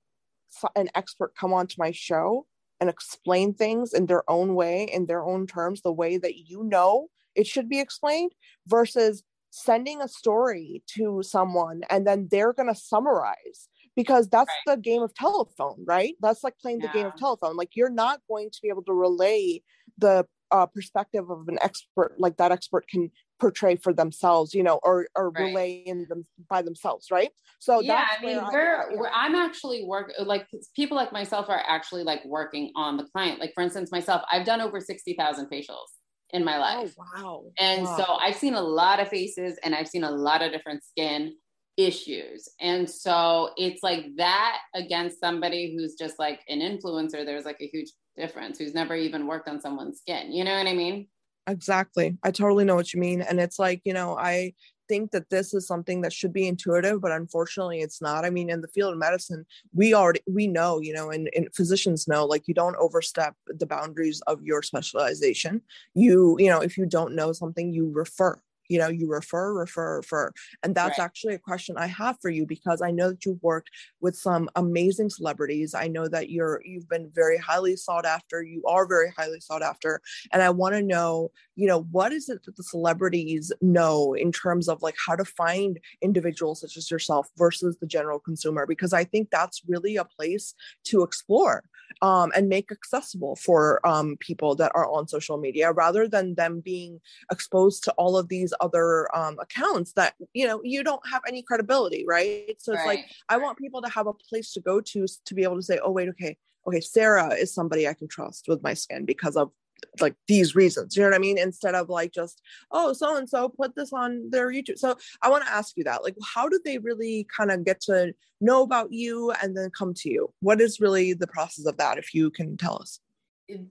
[0.75, 2.45] an expert come onto my show
[2.79, 6.63] and explain things in their own way, in their own terms, the way that you
[6.63, 8.31] know it should be explained,
[8.67, 14.75] versus sending a story to someone and then they're going to summarize because that's right.
[14.75, 16.15] the game of telephone, right?
[16.21, 16.87] That's like playing yeah.
[16.87, 17.55] the game of telephone.
[17.55, 19.61] Like you're not going to be able to relay
[19.99, 23.11] the uh, perspective of an expert like that expert can
[23.43, 25.47] portray for themselves, you know, or or right.
[25.47, 27.31] relay in them by themselves, right?
[27.59, 31.61] So yeah, I mean, we're, I, we're I'm actually work like people like myself are
[31.67, 33.41] actually like working on the client.
[33.41, 35.91] Like for instance, myself, I've done over sixty thousand facials
[36.29, 36.95] in my oh, life.
[36.97, 37.43] Oh wow!
[37.59, 37.97] And wow.
[37.97, 41.35] so I've seen a lot of faces, and I've seen a lot of different skin
[41.75, 42.47] issues.
[42.61, 47.67] And so it's like that against somebody who's just like an influencer, there's like a
[47.67, 50.31] huge difference who's never even worked on someone's skin.
[50.31, 51.07] You know what I mean?
[51.47, 52.17] Exactly.
[52.23, 54.53] I totally know what you mean and it's like you know i
[54.89, 58.25] think that this is something that should be intuitive but unfortunately it's not.
[58.25, 61.47] I mean in the field of medicine we already we know you know and, and
[61.55, 65.61] physicians know like you don't overstep the boundaries of your specialization.
[65.93, 69.97] You you know if you don't know something you refer you know you refer refer
[69.97, 70.31] refer
[70.63, 71.05] and that's right.
[71.05, 73.69] actually a question i have for you because i know that you've worked
[74.01, 75.73] with some amazing celebrities.
[75.73, 79.63] I know that you're you've been very highly sought after you are very highly sought
[79.63, 84.13] after and i want to know you know what is it that the celebrities know
[84.13, 88.65] in terms of like how to find individuals such as yourself versus the general consumer?
[88.65, 90.53] Because i think that's really a place
[90.85, 91.63] to explore
[92.01, 96.59] um, and make accessible for um, people that are on social media rather than them
[96.59, 96.99] being
[97.31, 101.41] exposed to all of these other um, accounts that you know you don't have any
[101.41, 102.55] credibility right?
[102.59, 105.43] So it's like i want people to have a place to go to to be
[105.43, 106.37] able to say oh wait okay.
[106.67, 109.51] Okay sarah is somebody i can trust with my skin because of
[109.99, 111.37] like these reasons you know what i mean?
[111.37, 112.41] Instead of like just
[112.71, 114.77] oh so and so put this on their youtube.
[114.77, 117.81] So i want to ask you that like how do they really kind of get
[117.81, 120.31] to know about you and then come to you?
[120.41, 122.99] What is really the process of that if you can tell us?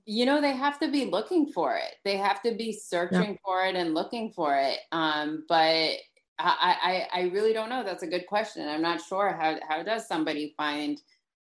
[0.04, 1.94] You know they have to be looking for it.
[2.04, 3.36] They have to be searching yeah.
[3.44, 5.92] for it and looking for it um but
[6.38, 7.84] I, I i really don't know.
[7.84, 9.32] That's a good question i'm not sure.
[9.32, 11.00] How how does somebody find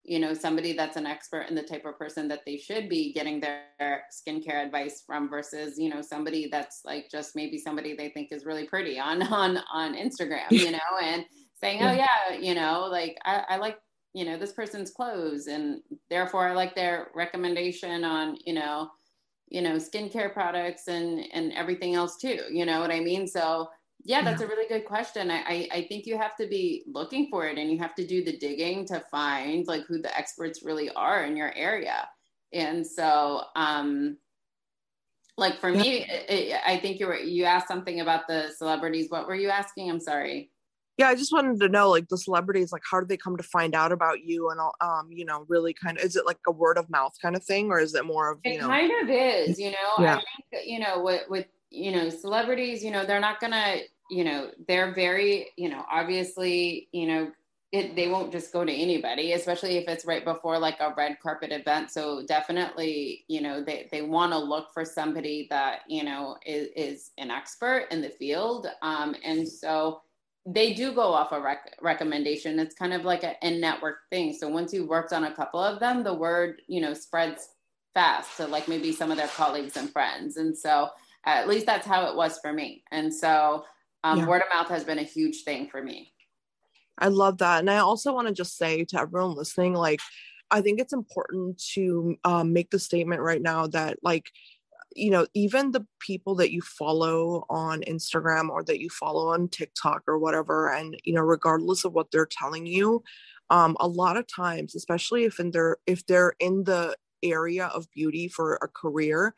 [0.10, 3.14] you know somebody that's an expert in the type of person that they should be
[3.14, 8.10] getting their skincare advice from versus you know somebody that's like just maybe somebody they
[8.10, 11.26] think is really pretty on on on instagram you know and
[11.62, 12.36] saying oh yeah.
[12.40, 13.78] you know like I, I like
[14.14, 18.90] you know this person's clothes and therefore i like their recommendation on you know
[19.50, 23.28] you know skincare products and and everything else too you know what i mean?
[23.28, 23.70] So
[24.04, 24.48] yeah that's yeah.
[24.48, 25.30] a really good question.
[25.30, 28.06] I, I, I think you have to be looking for it and you have to
[28.06, 32.08] do the digging to find like who the experts really are in your area.
[32.54, 34.18] And so um
[35.38, 39.08] like for me it, i think you were you asked something about the celebrities.
[39.10, 39.90] What were you asking?
[39.90, 40.52] I'm sorry.
[40.98, 43.44] Yeah i just wanted to know like the celebrities like how do they come to
[43.44, 46.52] find out about you and um you know really kind of is it like a
[46.52, 48.68] word of mouth kind of thing or is it more of you it know?
[48.68, 49.94] kind of is you know?
[49.98, 50.18] Yeah.
[50.18, 53.78] i think you know with with you know, celebrities, you know, they're not gonna,
[54.10, 57.32] you know, they're very, you know, obviously, you know,
[57.72, 61.20] it, they won't just go to anybody, especially if it's right before like a red
[61.22, 61.92] carpet event.
[61.92, 66.70] So definitely, you know, they, they want to look for somebody that, you know, is,
[66.76, 68.66] is an expert in the field.
[68.82, 70.02] Um, and so
[70.48, 72.58] they do go off a rec- recommendation.
[72.58, 74.34] It's kind of like an in-network thing.
[74.34, 77.50] So once you've worked on a couple of them, the word, you know, spreads
[77.94, 80.38] fast to like maybe some of their colleagues and friends.
[80.38, 80.90] And so
[81.38, 82.84] at least that's how it was for me.
[82.92, 83.64] And so
[84.04, 84.26] um, yeah.
[84.26, 86.14] word of mouth has been a huge thing for me.
[86.98, 87.60] I love that.
[87.60, 90.02] And I also want to just say to everyone listening, like,
[90.52, 94.30] I think it's important to um, make the statement right now that, like,
[94.96, 99.48] you know, even the people that you follow on Instagram or that you follow on
[99.48, 103.04] TikTok or whatever, and you know, regardless of what they're telling you,
[103.50, 107.92] um, a lot of times, especially if in their if they're in the area of
[107.92, 109.36] beauty for a career,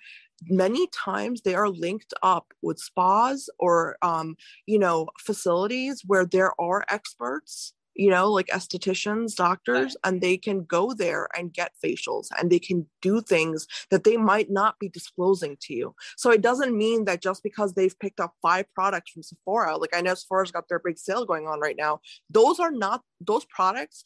[0.47, 6.59] many times they are linked up with spas or um, you know facilities where there
[6.59, 12.27] are experts you know like estheticians doctors and they can go there and get facials
[12.39, 15.93] and they can do things that they might not be disclosing to you.
[16.15, 19.95] So it doesn't mean that just because they've picked up five products from sephora like
[19.95, 21.99] i know sephora's got their big sale going on right now
[22.29, 24.03] those are not those products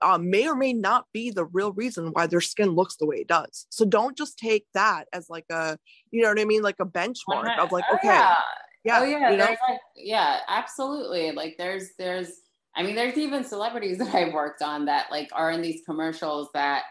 [0.00, 3.16] uh, may or may not be the real reason why their skin looks the way
[3.16, 3.66] it does.
[3.70, 5.78] So don't just take that as like a,
[6.10, 8.36] you know what I mean, like a benchmark of like, oh, okay, yeah,
[8.84, 9.44] yeah, oh, yeah, you know?
[9.44, 11.32] like, yeah, absolutely.
[11.32, 12.30] Like there's, there's,
[12.76, 16.48] I mean, there's even celebrities that I've worked on that like are in these commercials
[16.54, 16.82] that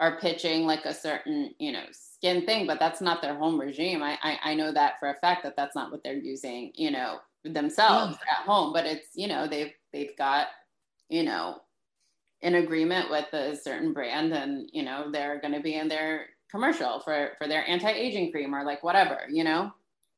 [0.00, 4.02] are pitching like a certain, you know, skin thing, but that's not their home regime.
[4.02, 6.90] I, I, I know that for a fact that that's not what they're using, you
[6.90, 8.40] know, themselves yeah.
[8.40, 10.48] at home, but it's, you know, they've, they've got,
[11.08, 11.58] you know,
[12.44, 16.26] in agreement with a certain brand and you know they're going to be in their
[16.50, 19.72] commercial for for their anti-aging cream or like whatever you know?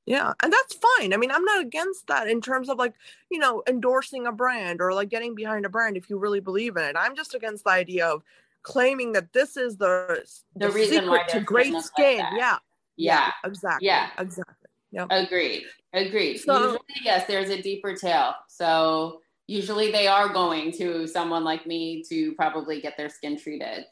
[0.05, 1.15] Yeah and that's fine.
[1.15, 2.95] I mean i'm not against that in terms of like
[3.31, 6.77] you know endorsing a brand or like getting behind a brand if you really believe
[6.77, 6.97] in it.
[6.99, 8.23] I'm just against the idea of
[8.63, 12.19] claiming that this is the the, the reason secret to great skin.
[12.19, 12.37] like yeah.
[12.37, 12.59] yeah.
[12.97, 14.11] Yeah exactly yeah.
[14.19, 14.55] exactly.
[14.91, 15.07] Yep.
[15.11, 16.39] agreed agreed.
[16.39, 21.67] So, usually yes there's a deeper tale so usually they are going to someone like
[21.67, 23.87] me to probably get their skin treated.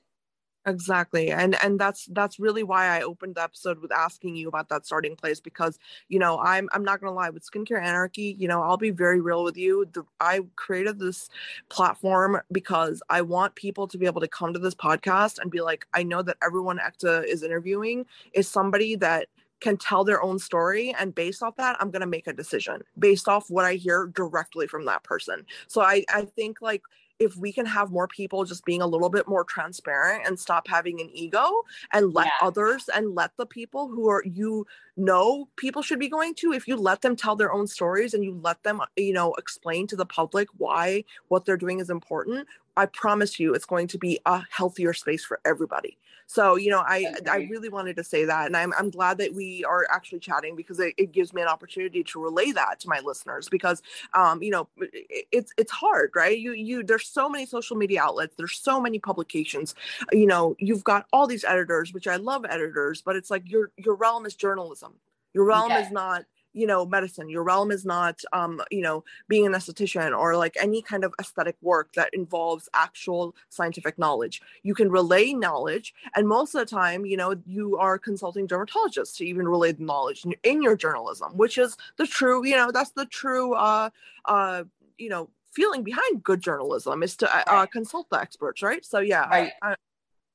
[0.67, 1.31] Exactly.
[1.31, 4.87] And and that's that's really why i opened the episode with asking you about that
[4.87, 8.63] starting place because you know i'm i'm not gonna lie with skincare anarchy you know
[8.63, 9.87] i'll be very real with you.
[9.93, 11.29] The, i created this
[11.69, 15.61] platform because i want people to be able to come to this podcast and be
[15.61, 19.29] like i know that everyone Ekta is interviewing is somebody that
[19.61, 22.83] can tell their own story and based off that i'm going to make a decision
[22.99, 26.83] based off what i hear directly from that person so i i think like
[27.19, 30.67] if we can have more people just being a little bit more transparent and stop
[30.67, 32.47] having an ego and let yeah.
[32.47, 36.67] others and let the people who are you know people should be going to if
[36.67, 39.97] you let them tell their own stories and you let them you know explain to
[39.97, 42.47] the public why what they're doing is important
[42.77, 45.97] i promise you it's going to be a healthier space for everybody
[46.27, 49.35] so, you know, I I really wanted to say that, and I'm I'm glad that
[49.35, 52.89] we are actually chatting because it, it gives me an opportunity to relay that to
[52.89, 53.83] my listeners because,
[54.15, 56.39] um, you know, it, it's it's hard, right?
[56.39, 59.75] You you there's so many social media outlets, there's so many publications,
[60.13, 63.71] you know, you've got all these editors, which I love editors, but it's like your
[63.77, 64.95] your realm is journalism.
[65.35, 66.25] Your realm is not
[66.55, 70.57] you know medicine your realm is not um you know being an esthetician or like
[70.59, 76.27] any kind of aesthetic work that involves actual scientific knowledge you can relay knowledge and
[76.27, 80.25] most of the time you know you are consulting dermatologists to even relay the knowledge
[80.43, 83.91] in, your journalism which is the true you know that's the true uh
[84.25, 84.63] uh
[84.97, 87.71] you know feeling behind good journalism is to uh, right.
[87.71, 89.53] consult the experts right so yeah right.
[89.63, 89.75] I, I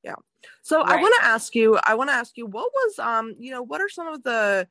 [0.04, 0.16] yeah
[0.62, 1.00] so right.
[1.00, 3.64] i want to ask you i want to ask you what was um you know
[3.64, 4.68] what are some of the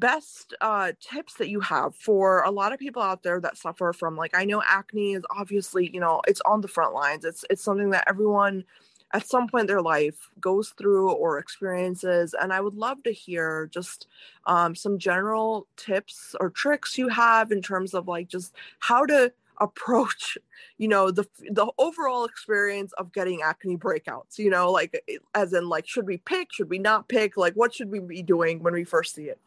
[0.00, 3.92] best uh, tips that you have for a lot of people out there that suffer
[3.92, 7.24] from like i know acne is obviously you know it's on the front lines.
[7.24, 8.64] It's it's something that everyone
[9.12, 13.12] at some point in their life goes through or experiences and i would love to
[13.12, 14.06] hear just
[14.46, 19.32] um, some general tips or tricks you have in terms of like just how to
[19.60, 20.38] approach
[20.78, 25.68] you know the the overall experience of getting acne breakouts you know like as in
[25.68, 26.52] like should we pick?
[26.52, 27.36] Should we not pick?
[27.36, 29.38] Like what should we be doing when we first see it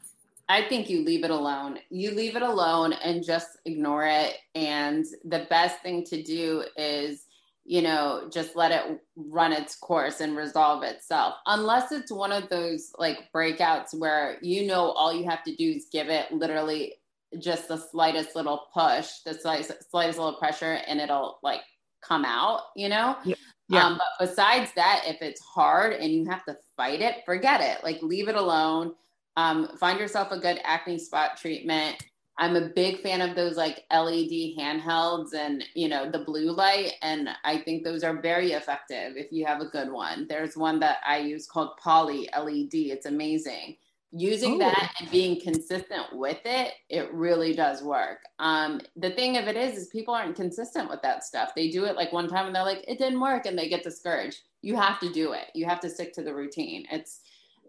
[0.54, 1.80] I think you leave it alone.
[1.90, 4.36] You leave it alone and just ignore it.
[4.54, 7.26] And the best thing to do is,
[7.66, 11.34] you know, just let it run its course and resolve itself.
[11.48, 15.72] Unless it's one of those like breakouts where you know all you have to do
[15.72, 16.98] is give it literally
[17.40, 21.62] just the slightest little push, the slightest, slightest little pressure, and it'll like
[22.08, 23.18] come out, you know?
[23.26, 23.36] Yeah.
[23.70, 23.88] Yeah.
[23.88, 27.84] Um, but besides that, if it's hard and you have to fight it, forget it.
[27.84, 28.94] Like leave it alone
[29.38, 32.04] um, find yourself a good acne spot treatment.
[32.38, 36.94] I'm a big fan of those like LED handhelds and you know the blue light,
[37.02, 40.26] and I think those are very effective if you have a good one.
[40.28, 42.74] There's one that I use called Poly LED.
[42.74, 43.78] It's amazing.
[44.16, 44.60] Using Ooh.
[44.60, 48.20] that and being consistent with it, it really does work.
[48.38, 51.56] Um, the thing of it is, is people aren't consistent with that stuff.
[51.56, 53.84] They do it like one time and they're like, it didn't work, and they get
[53.84, 54.42] discouraged.
[54.62, 55.48] You have to do it.
[55.56, 56.86] You have to stick to the routine.
[56.92, 57.22] It's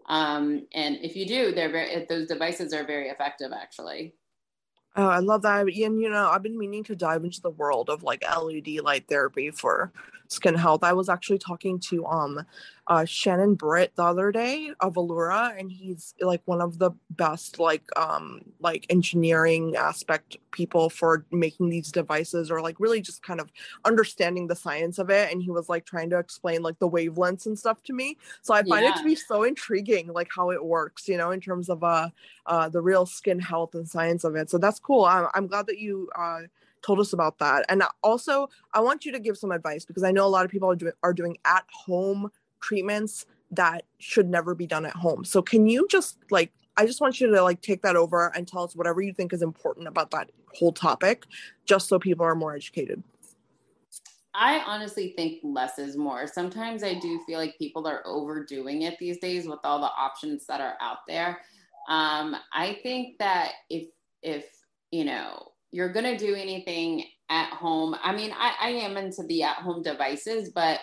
[0.07, 4.15] um, and if you do, they're very, those devices are very effective actually.
[4.97, 5.67] Oh, I love that.
[5.67, 9.05] And you know, I've been meaning to dive into the world of like LED light
[9.09, 9.91] therapy for
[10.27, 10.83] skin health.
[10.83, 12.45] I was actually talking to um
[12.87, 17.59] uh, Shannon Britt the other day of Allura, and he's like one of the best
[17.59, 23.39] like um like engineering aspect people for making these devices or like really just kind
[23.39, 23.51] of
[23.85, 25.31] understanding the science of it.
[25.31, 28.17] And he was like trying to explain like the wavelengths and stuff to me.
[28.41, 28.91] So I find yeah.
[28.91, 32.09] it to be so intriguing, like how it works, you know, in terms of uh
[32.45, 34.49] uh the real skin health and science of it.
[34.49, 35.05] So that's cool.
[35.05, 36.41] I'm I'm glad that you uh
[36.85, 37.65] told us about that.
[37.67, 40.51] And also, I want you to give some advice because I know a lot of
[40.51, 42.29] people are doing are doing at home
[42.65, 45.23] treatments that should never be done at home.
[45.23, 48.47] So can you just like I just want you to like take that over and
[48.47, 51.25] tell us whatever you think is important about that whole topic
[51.65, 53.01] just so people are more educated.
[54.33, 56.27] I honestly think less is more.
[56.27, 60.45] Sometimes I do feel like people are overdoing it these days with all the options
[60.47, 61.39] that are out there.
[61.87, 63.87] Um, I think that if
[64.21, 64.45] if
[64.91, 69.43] you know you're gonna do anything at home, I mean, I, I am into the
[69.43, 70.79] at home devices, but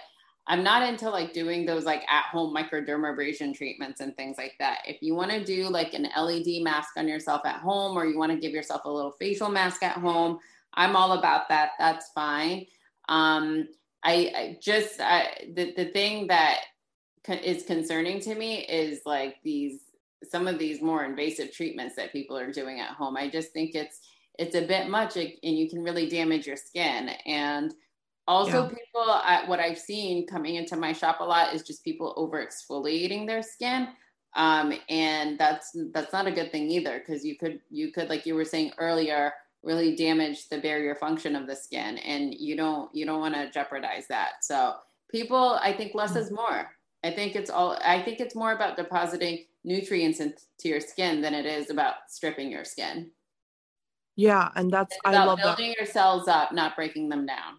[0.46, 4.78] I'm not into like doing those like at home microdermabrasion treatments and things like that.
[4.86, 8.18] If you want to do like an LED mask on yourself at home or you
[8.18, 10.38] want to give yourself a little facial mask at home,
[10.74, 11.70] I'm all about that.
[11.78, 12.66] That's fine.
[13.08, 13.68] Um,
[14.02, 16.62] I, I just I, the the thing that
[17.28, 19.80] is concerning to me is like these
[20.28, 23.16] some of these more invasive treatments that people are doing at home.
[23.16, 24.00] I just think it's
[24.38, 27.72] it's a bit much and you can really damage your skin and
[28.28, 28.68] also, yeah.
[28.68, 32.44] people, I, what I've seen coming into my shop a lot is just people over
[32.44, 33.88] exfoliating their skin.
[34.34, 38.24] Um, and that's that's not a good thing either because you could you could like
[38.24, 42.92] you were saying earlier really damage the barrier function of the skin and you don't
[42.94, 44.74] you don't want to jeopardize that so
[45.10, 46.70] people i think less is more
[47.04, 51.34] i think it's all i think it's more about depositing nutrients into your skin than
[51.34, 53.10] it is about stripping your skin
[54.16, 55.76] yeah and that's i love building that.
[55.76, 57.54] your cells up not breaking them down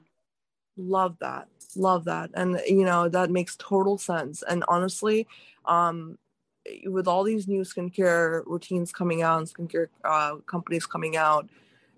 [0.77, 1.47] love that.
[1.75, 2.29] Love that.
[2.33, 4.43] And you know that makes total sense.
[4.47, 5.27] And honestly
[5.65, 6.17] um
[6.85, 11.49] with all these new skincare routines coming out and skincare uh, companies coming out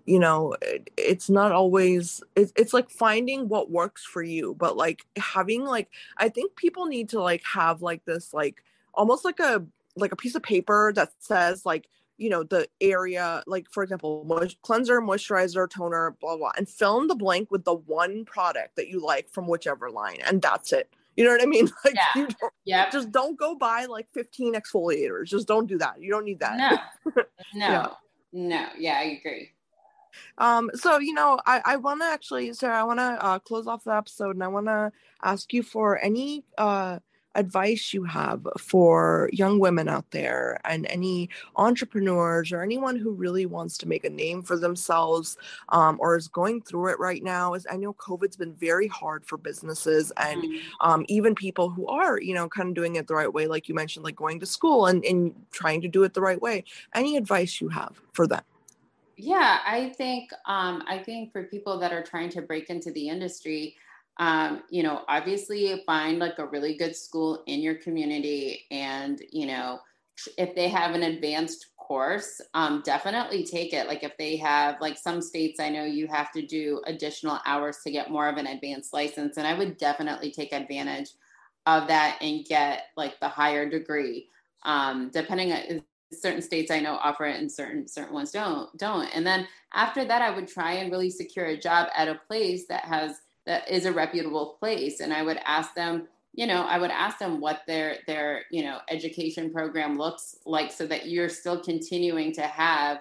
[0.06, 4.54] you know it, it's not always it, it's like finding what works for you.
[4.54, 8.62] But like having like i think people need to like have like this like
[8.94, 9.64] almost like a
[9.96, 11.88] like a piece of paper that says like
[12.18, 17.00] you know the area like for example moist- cleanser moisturizer toner blah blah and fill
[17.00, 20.72] in the blank with the one product that you like from whichever line and that's
[20.72, 20.90] it.
[21.16, 21.68] You know what i mean?
[21.84, 22.20] Like yeah.
[22.20, 25.26] you don't, yeah just don't go buy like 15 exfoliators.
[25.26, 26.00] Just don't do that.
[26.00, 26.56] You don't need that.
[26.56, 27.22] No.
[27.54, 27.66] No.
[27.66, 27.88] Yeah.
[28.32, 28.66] no.
[28.78, 29.50] Yeah i agree.
[30.38, 33.66] Um so you know i i want to actually sarah i want to uh, close
[33.66, 34.90] off the episode and i want to
[35.22, 36.98] ask you for any uh
[37.36, 43.46] advice you have for young women out there and any entrepreneurs or anyone who really
[43.46, 45.36] wants to make a name for themselves
[45.68, 49.24] um, or is going through it right now is i know covid's been very hard
[49.24, 50.88] for businesses and mm-hmm.
[50.88, 53.68] um, even people who are you know kind of doing it the right way like
[53.68, 56.64] you mentioned like going to school and, and trying to do it the right way
[56.94, 58.42] any advice you have for them
[59.16, 63.08] yeah i think um, i think for people that are trying to break into the
[63.08, 63.76] industry
[64.18, 69.46] um, you know, obviously find like a really good school in your community and, you
[69.46, 69.80] know,
[70.38, 73.86] if they have an advanced course, um, definitely take it.
[73.86, 77.78] Like if they have, like some states, I know you have to do additional hours
[77.84, 79.36] to get more of an advanced license.
[79.36, 81.10] And I would definitely take advantage
[81.66, 84.28] of that and get like the higher degree.
[84.64, 89.06] Um, depending on certain states I know offer it and certain certain ones don't don't.
[89.14, 92.66] And then after that, I would try and really secure a job at a place
[92.68, 95.00] that has that is a reputable place.
[95.00, 98.62] And i would ask them you know i would ask them what their their you
[98.62, 102.98] know education program looks like so that you're still continuing to have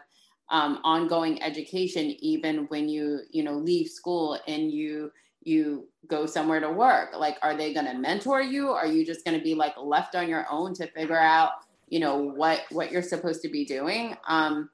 [0.50, 5.12] um, ongoing education even when you you know leave school and you
[5.46, 7.16] you go somewhere to work.
[7.16, 8.72] Like are they going to mentor you?
[8.72, 11.52] Are you just going to be like left on your own to figure out
[11.88, 14.18] you know what what you're supposed to be doing?
[14.28, 14.70] Um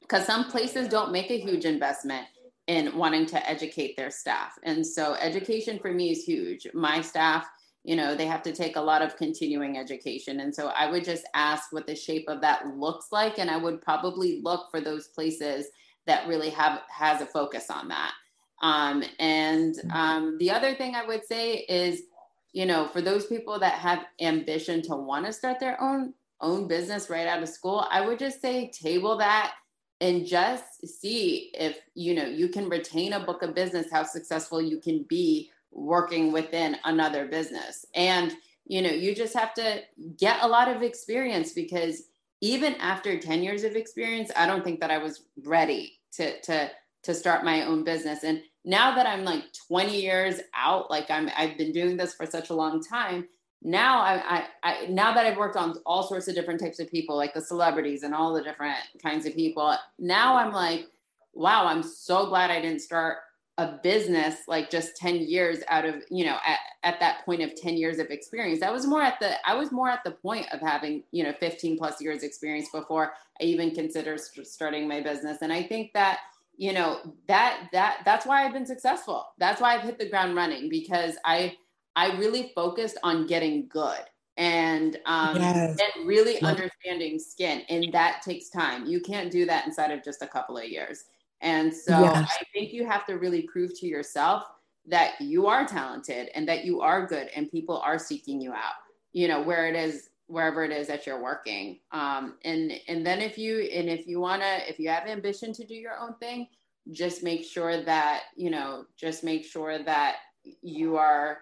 [0.00, 2.26] because some places don't make a huge investment
[2.66, 4.58] in wanting to educate their staff.
[4.62, 6.66] And so education for me is huge.
[6.72, 7.46] My staff,
[7.84, 10.40] you know, they have to take a lot of continuing education.
[10.40, 13.38] And so I would just ask what the shape of that looks like.
[13.38, 15.66] And I would probably look for those places
[16.06, 18.12] that really have has a focus on that.
[18.62, 22.02] Um, and um, the other thing I would say is,
[22.52, 26.66] you know, for those people that have ambition to want to start their own own
[26.66, 29.54] business right out of school, I would just say table that
[30.00, 34.60] and just see if you know you can retain a book of business how successful
[34.60, 37.84] you can be working within another business.
[37.94, 38.32] And
[38.66, 39.80] you know you just have to
[40.16, 42.04] get a lot of experience because
[42.40, 46.70] even after 10 years of experience i don't think that i was ready to to
[47.02, 48.24] to start my own business.
[48.24, 52.26] And now that i'm like 20 years out like i'm i've been doing this for
[52.26, 53.28] such a long time
[53.64, 56.90] now I, I, I, now that I've worked on all sorts of different types of
[56.90, 60.86] people, like the celebrities and all the different kinds of people, now I'm like,
[61.32, 63.18] wow, I'm so glad I didn't start
[63.56, 67.54] a business like just 10 years out of, you know, at, at that point of
[67.54, 68.62] 10 years of experience.
[68.62, 71.32] I was more at the, I was more at the point of having, you know,
[71.38, 75.38] 15 plus years experience before I even considered starting my business.
[75.40, 76.18] And I think that,
[76.56, 79.26] you know, that, that, that's why I've been successful.
[79.38, 81.56] That's why I've hit the ground running because I,
[81.96, 84.00] I really focused on getting good
[84.36, 85.78] and um, yes.
[85.78, 88.86] and really understanding skin, and that takes time.
[88.86, 91.04] You can't do that inside of just a couple of years.
[91.40, 92.28] And so yes.
[92.30, 94.44] I think you have to really prove to yourself
[94.86, 98.74] that you are talented and that you are good, and people are seeking you out.
[99.12, 103.20] You know where it is wherever it is that you're working um, and and then
[103.20, 106.14] if you and if you want to if you have ambition to do your own
[106.14, 106.48] thing
[106.92, 110.16] just make sure that you know just make sure that
[110.62, 111.38] you are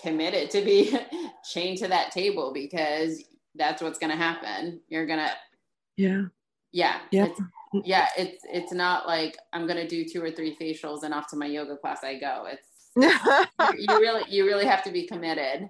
[0.00, 0.96] committed to be
[1.52, 3.22] chained to that table because
[3.54, 4.80] that's what's going to happen.
[4.88, 5.30] You're going to,
[5.96, 6.24] yeah,
[6.72, 7.26] yeah, yeah.
[7.26, 7.40] It's,
[7.84, 11.36] yeah, it's it's not like I'm gonna do two or three facials and off to
[11.36, 12.46] my yoga class I go.
[12.46, 12.68] It's
[13.76, 15.68] you, you really you really have to be committed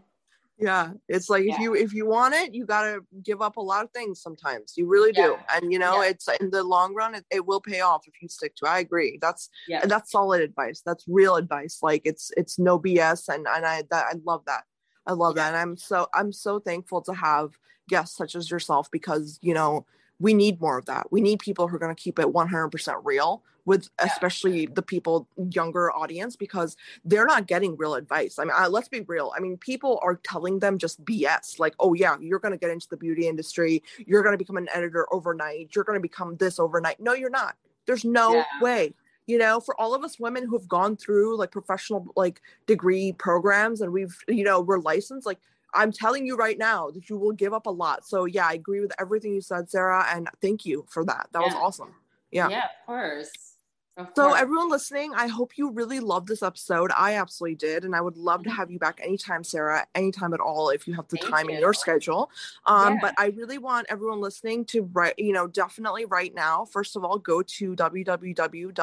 [0.58, 1.54] yeah it's like yeah.
[1.54, 4.20] if you if you want it you got to give up a lot of things
[4.20, 5.56] sometimes you really do yeah.
[5.56, 6.10] and you know yeah.
[6.10, 8.68] it's in the long run it, it, will pay off if you stick to it.
[8.68, 9.84] i agree that's yeah.
[9.86, 14.06] that's solid advice that's real advice like it's it's no bs and and i that,
[14.10, 14.62] i love that
[15.06, 17.50] i love that and i'm so i'm so thankful to have
[17.88, 19.84] guests such as yourself because you know
[20.20, 23.00] we need more of that we need people who are going to keep it 100%
[23.02, 28.38] real with especially the people younger audience because they're not getting real advice.
[28.38, 29.32] I mean, uh, let's be real.
[29.36, 32.70] I mean, people are telling them just BS like, "Oh yeah, you're going to get
[32.70, 33.82] into the beauty industry.
[34.06, 35.70] You're going to become an editor overnight.
[35.74, 37.56] You're going to become this overnight." No, you're not.
[37.86, 38.44] There's no yeah.
[38.60, 38.94] way.
[39.26, 43.12] You know, for all of us women who have gone through like professional like degree
[43.12, 45.38] programs and we've, you know, we're licensed like
[45.74, 48.06] I'm telling you right now that you will give up a lot.
[48.06, 51.28] So yeah, I agree with everything you said, Sarah, and thank you for that.
[51.32, 51.46] That yeah.
[51.46, 51.94] was awesome.
[52.30, 52.48] Yeah.
[52.48, 53.53] Yeah, of course.
[54.16, 56.90] So everyone listening, I hope you really loved this episode.
[56.98, 58.56] I absolutely did, and I would love to mm-hmm.
[58.58, 61.54] have you back anytime, Sarah, anytime at all, if you have the Thank time you.
[61.54, 62.28] in your schedule.
[62.66, 62.98] Um, yeah.
[63.00, 66.64] But I really want everyone listening to write, you know, definitely right now.
[66.64, 68.74] First of all, go to www.sarah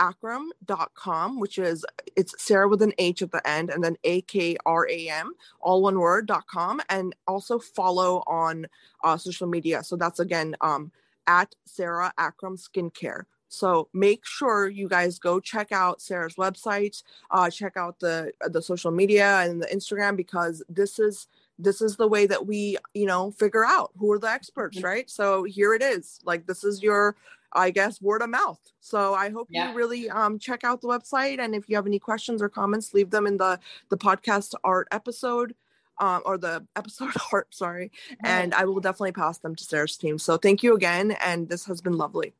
[0.00, 1.84] akram.com, which is
[2.14, 5.32] it's Sarah with an H at the end and then A K R A M,
[5.60, 6.80] all one word.com.
[6.88, 8.68] And also follow on
[9.02, 9.82] uh, social media.
[9.82, 10.92] So that's again um,
[11.26, 13.24] at Sarah Akram Skincare.
[13.48, 18.62] So make sure you guys go check out Sarah's website, uh, check out the the
[18.62, 21.26] social media and the Instagram because this is
[21.58, 25.10] this is the way that we you know figure out who are the experts, right?
[25.10, 26.20] So here it is.
[26.24, 27.16] Like this is your
[27.52, 28.60] I guess word of mouth.
[28.80, 29.70] So I hope yeah.
[29.70, 32.92] you really um, check out the website, and if you have any questions or comments,
[32.92, 35.54] leave them in the the podcast art episode.
[36.00, 37.90] Um, or the episode art, sorry,
[38.22, 40.16] and I will definitely pass them to Sarah's team.
[40.16, 42.34] So thank you again, and this has been lovely.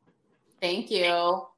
[0.61, 1.49] Thank you.